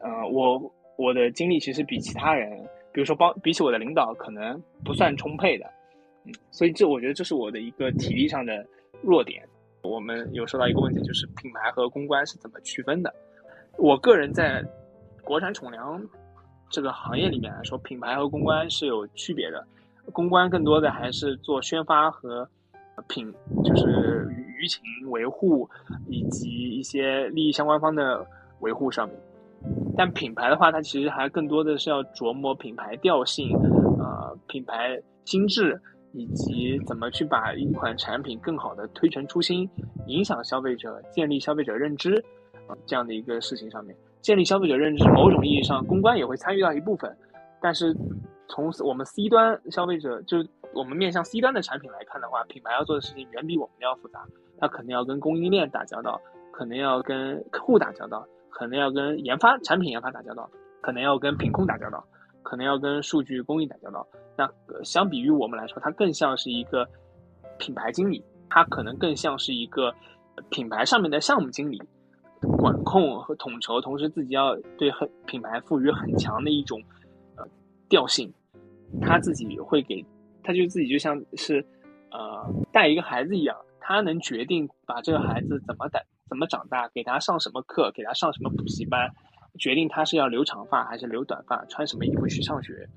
[0.01, 0.59] 呃，我
[1.01, 2.51] 我的精力其实比其他人，
[2.93, 5.65] 比如说帮比起我的领导，可能不算充沛的。
[6.25, 8.67] 嗯，所以这我觉得这是我的一个体力上的
[9.03, 9.43] 弱点。
[9.83, 13.15] 我们有说到一个问题，就是品牌和公关是怎么区分的？
[13.79, 14.63] 我个人在
[15.23, 16.03] 国产宠粮
[16.69, 19.67] 这个行业里面来说，品牌和公关是有区别的。
[20.13, 22.49] 公关更多的还是做宣发和。
[23.09, 23.33] 品
[23.65, 24.29] 就是
[24.61, 25.67] 舆情维护
[26.07, 28.27] 以及一些利益相关方的
[28.59, 29.17] 维护上面，
[29.97, 33.57] 但品牌的话，它其实还更多的是要琢磨品牌调性，
[33.99, 35.81] 呃，品牌精致，
[36.13, 39.69] 以及怎么去把一款产品更好的推陈出新，
[40.07, 42.25] 影响消费者，建立消费者认知，
[42.87, 47.17] 这样的一个事情上面，建立消费者认知，某种意义上公关也会参与到一部分，
[47.61, 47.95] 但是
[48.49, 50.45] 从我们 C 端消费者就。
[50.73, 54.25] 我们面向 C 端的产品来看的话，品牌要做的事情远比我们要复杂。
[54.57, 56.21] 它可能要跟供应链打交道，
[56.53, 58.25] 可能要跟客户打交道，
[58.61, 60.47] 可能要跟研发产品研发打交道，
[60.83, 62.05] 可能要跟品控打交道，
[62.43, 64.07] 可能要跟数据工艺打交道。
[64.37, 64.47] 那
[64.85, 66.87] 相比于我们来说，它更像是一个
[67.59, 69.95] 品牌经理，它可能更像是一个
[70.51, 71.83] 品牌上面的项目经理，
[72.59, 76.83] 管控和统筹，同时自己要对很品牌赋予很强的一种
[77.37, 77.47] 呃
[77.89, 78.31] 调性，
[79.01, 80.05] 他自己会给。
[80.43, 81.65] 他就自己就像是，
[82.11, 89.11] 呃，带一个孩子一样，他能决定把这个孩子怎么带、怎么长大，给他上什么课，给他上什么补习班，
[89.59, 92.89] 决定他是要留长发还是留短发，穿什么衣服去上学，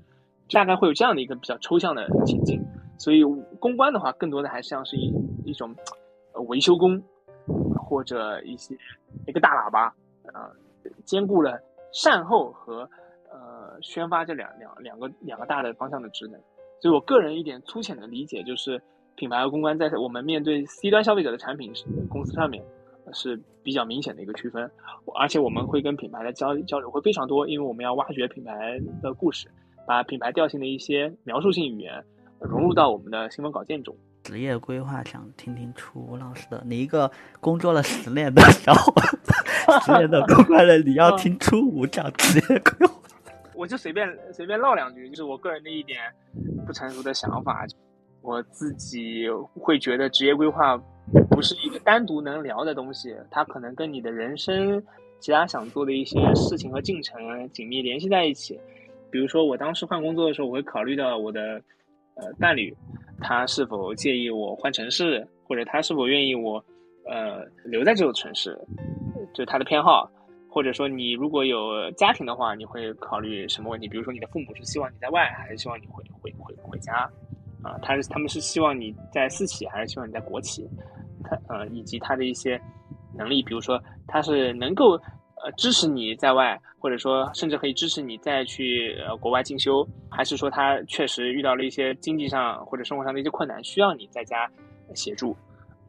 [0.50, 2.64] 大概会有这样的一个比较抽象的情境。
[2.96, 3.24] 所以
[3.58, 5.12] 公关的话，更多的还像是一
[5.44, 5.74] 一种
[6.32, 7.02] 呃维修工，
[7.76, 8.78] 或者一些
[9.26, 9.92] 一个大喇叭，
[10.32, 10.48] 啊，
[11.04, 11.60] 兼顾了
[11.92, 12.88] 善后和
[13.32, 16.40] 呃宣发这两两两个两个大的方向的职能。
[16.80, 18.80] 所以我个人一点粗浅的理解就是，
[19.16, 21.72] 品牌和公关在我们面对 C 端消费者的产品
[22.08, 22.64] 公司上面。
[23.12, 24.70] 是比较明显的一个区分，
[25.14, 29.48] 而且我们会跟品牌的交交流会非常多，因为我们要挖掘品牌的故事，
[29.86, 32.02] 把品牌调性的一些描述性语言
[32.40, 33.94] 融入到我们的新闻稿件中。
[34.22, 38.92] 职业规划想听听楚吴老师的，你一个工作了十年的小伙，
[39.84, 42.94] 十年的工作人，你要听楚吴讲职业规划？
[43.54, 45.98] 我就随便随便唠两句，就是我个人的一点
[46.66, 47.66] 不成熟的想法，
[48.22, 50.80] 我自己会觉得职业规划。
[51.30, 54.82] 不是一个单独能聊的东西，它可能跟你的人生、
[55.20, 58.58] 其他想做的一些事情和进程紧密联系在一起。
[59.10, 61.62] 比如说，我当时换工作的时候，我会考虑到我的
[62.14, 62.74] 呃伴侣，
[63.20, 66.64] 他是否介意我换城市，或者他是否愿意我
[67.06, 68.58] 呃留在这座城市，
[69.32, 70.10] 就他的偏好。
[70.48, 73.88] 或者说，你如果有家庭的话，你会考虑什么问题？
[73.88, 77.10] 比如说，你的父母是希望你在外，还是希望你回回回回家？
[77.64, 80.68] 啊，他是他们是希望你在私企，还是希望你在国企？
[81.24, 82.60] 他呃，以及他的一些
[83.16, 85.00] 能力，比如说他是能够
[85.42, 94.46] 呃支持你在外，或者说甚至可以支持你再去呃国外进修，还是说他确实遇到了一些经济上或者生活上的一些困难，需要你在家
[94.94, 95.34] 协助。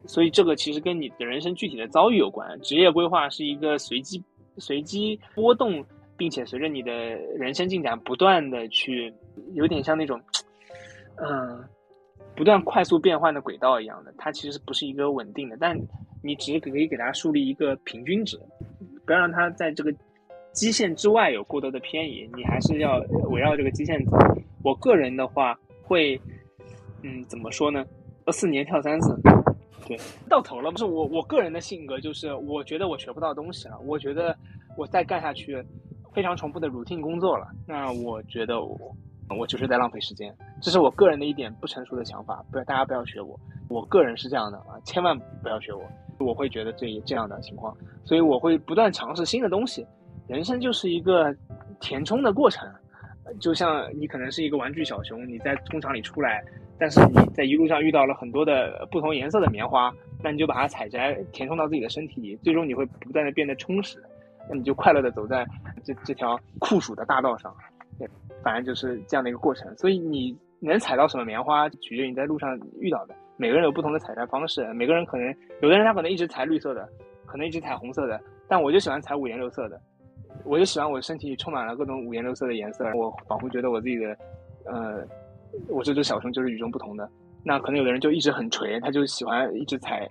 [0.06, 2.58] 所以这个其实跟你的人生具体的遭遇有关。
[2.62, 4.24] 职业规划是一个随机
[4.56, 5.84] 随机波动，
[6.16, 6.92] 并且随着你的
[7.36, 9.12] 人生进展不断的去，
[9.52, 10.18] 有点像那种。
[11.16, 11.64] 嗯，
[12.34, 15.78] 不断快速变换的轨道一样的，它其实不是一个稳定的，但
[16.22, 18.38] 你只可以给它树立一个平均值，
[19.04, 19.94] 不要让它在这个
[20.52, 22.98] 基线之外有过多的偏移，你还是要
[23.30, 24.16] 围绕这个基线走。
[24.62, 26.20] 我个人的话会，
[27.02, 27.84] 嗯，怎么说呢？
[28.32, 29.16] 四年跳三次，
[29.86, 29.96] 对，
[30.28, 30.70] 到头了。
[30.72, 34.36] 不是我，我个人的性格就是，我觉得我学不到东西了，我觉得
[34.76, 35.64] 我再干下去，
[36.12, 38.76] 非常重复的 routine 工作了，那我觉得我。
[39.28, 45.82] 我就是在浪费时间，这是我个人的一点不成熟的想法，不要大家不要学我，我个人是这样的啊，千万不要学我，
[46.18, 49.84] 我会觉得这这样的情况，所以我会不断尝试新的东西。
[50.28, 51.34] 人生就是一个
[51.80, 52.68] 填充的过程，
[53.40, 56.44] 就像你可能是一个玩具小熊，你在工厂里出来，
[56.78, 64.02] 但是你在一路上遇到了很多的不同颜色的棉花，那你就把它采摘填充到自己的身体里，最终你会不断的变得充实，
[64.48, 65.46] 那你就快乐的走在
[65.84, 67.52] 这这条酷暑的大道上。
[68.46, 73.14] 反正就是这样的一个过程，所以你能采到什么棉花，取决于你在路上遇到的。
[73.36, 75.26] 每个人有不同的采摘方式，每个人可能
[75.60, 76.88] 有的人他可能一直采绿色的，
[77.26, 79.80] 可能一直采红色的，但我就喜欢采五颜六色的，
[80.44, 84.16] 我就喜欢我身体充满了各种五颜六色的颜色，我仿佛觉得我自己的，
[84.66, 85.04] 呃，
[85.68, 87.10] 我这只小熊就是与众不同的。
[87.42, 90.08] 那可能有的人就一直很垂，他就喜欢一直采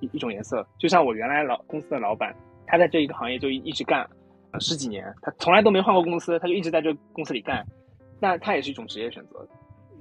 [0.00, 2.34] 一一种颜色，就像我原来老公司的老板，
[2.66, 4.04] 他在这一个行业就一直干。
[4.58, 7.66] 十几年，他从来都没换过公司，他就一直在这公司里干，
[8.20, 9.46] 那他也是一种职业选择。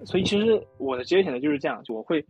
[0.04, 2.24] 所以其实我的职业选择就是这样，就我会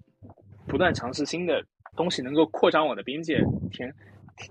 [0.67, 1.63] 不断尝试新的
[1.95, 3.91] 东西，能够扩张我的边界，填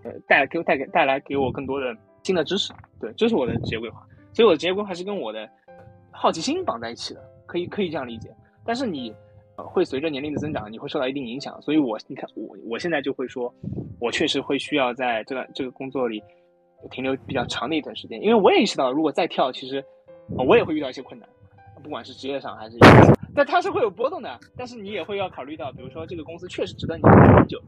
[0.02, 2.72] 呃带给带给带来给我更多的新的知识。
[3.00, 4.04] 对，这是我的职业规划。
[4.32, 5.48] 所以我的职业规划是跟我的
[6.10, 8.28] 好奇心绑在一起的，可以可以这样理解。
[8.64, 9.14] 但是你
[9.56, 11.60] 会随着年龄的增长，你会受到一定影响。
[11.62, 13.54] 所以我你看我我现在就会说，
[14.00, 16.22] 我确实会需要在这段这个工作里。
[16.90, 19.84] 停留比较长的一段时间，因为我也意识到，如果再跳，其实
[20.28, 21.28] 我也会遇到一些困难，
[21.82, 22.76] 不管是职业上还是，
[23.34, 24.40] 但它是会有波动的。
[24.56, 27.60] 但是你也会要考虑到，比如说这个公司确实值得你待很久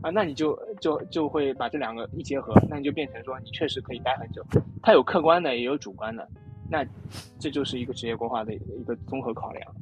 [0.00, 4.44] 啊，那你就就就会把这两个一结合，那你就变成说你确实可以待很久。
[4.82, 6.28] 它有客观的，也有主观的，
[6.70, 6.84] 那
[7.38, 9.74] 这就是一个职业规划的一个综合考量。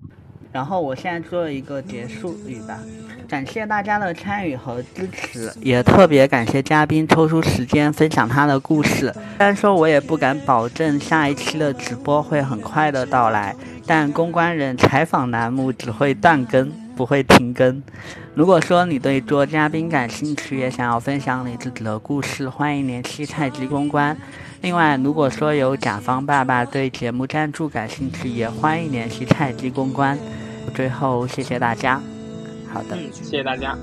[0.52, 2.78] 然后我现在做一个结束语吧，
[3.28, 9.12] 感谢大家的参与和支持，也特别感谢嘉宾抽出时间分享他的故事。
[9.12, 13.54] 虽然说我也不敢保证下一期的直播会很快的到来，
[13.86, 17.80] 但公关人采访栏目只会断更，不会停更。
[18.34, 24.16] 如果说你对做嘉宾感兴趣，也想要分享你自己的故事，欢迎联系菜鸡公关。
[24.62, 30.18] 另外，如果说有甲方爸爸对节目赞助感兴趣，也欢迎联系菜鸡公关。
[30.74, 32.00] 最后，谢谢大家。
[32.72, 33.76] 好的，谢谢大家。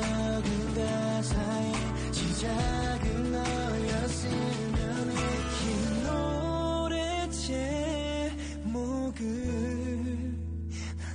[0.00, 1.74] 적은 가사의
[2.12, 5.12] 시작은 너였으면
[5.60, 9.20] 이 노래 제목을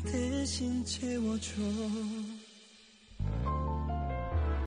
[0.05, 1.53] 대신 채워줘.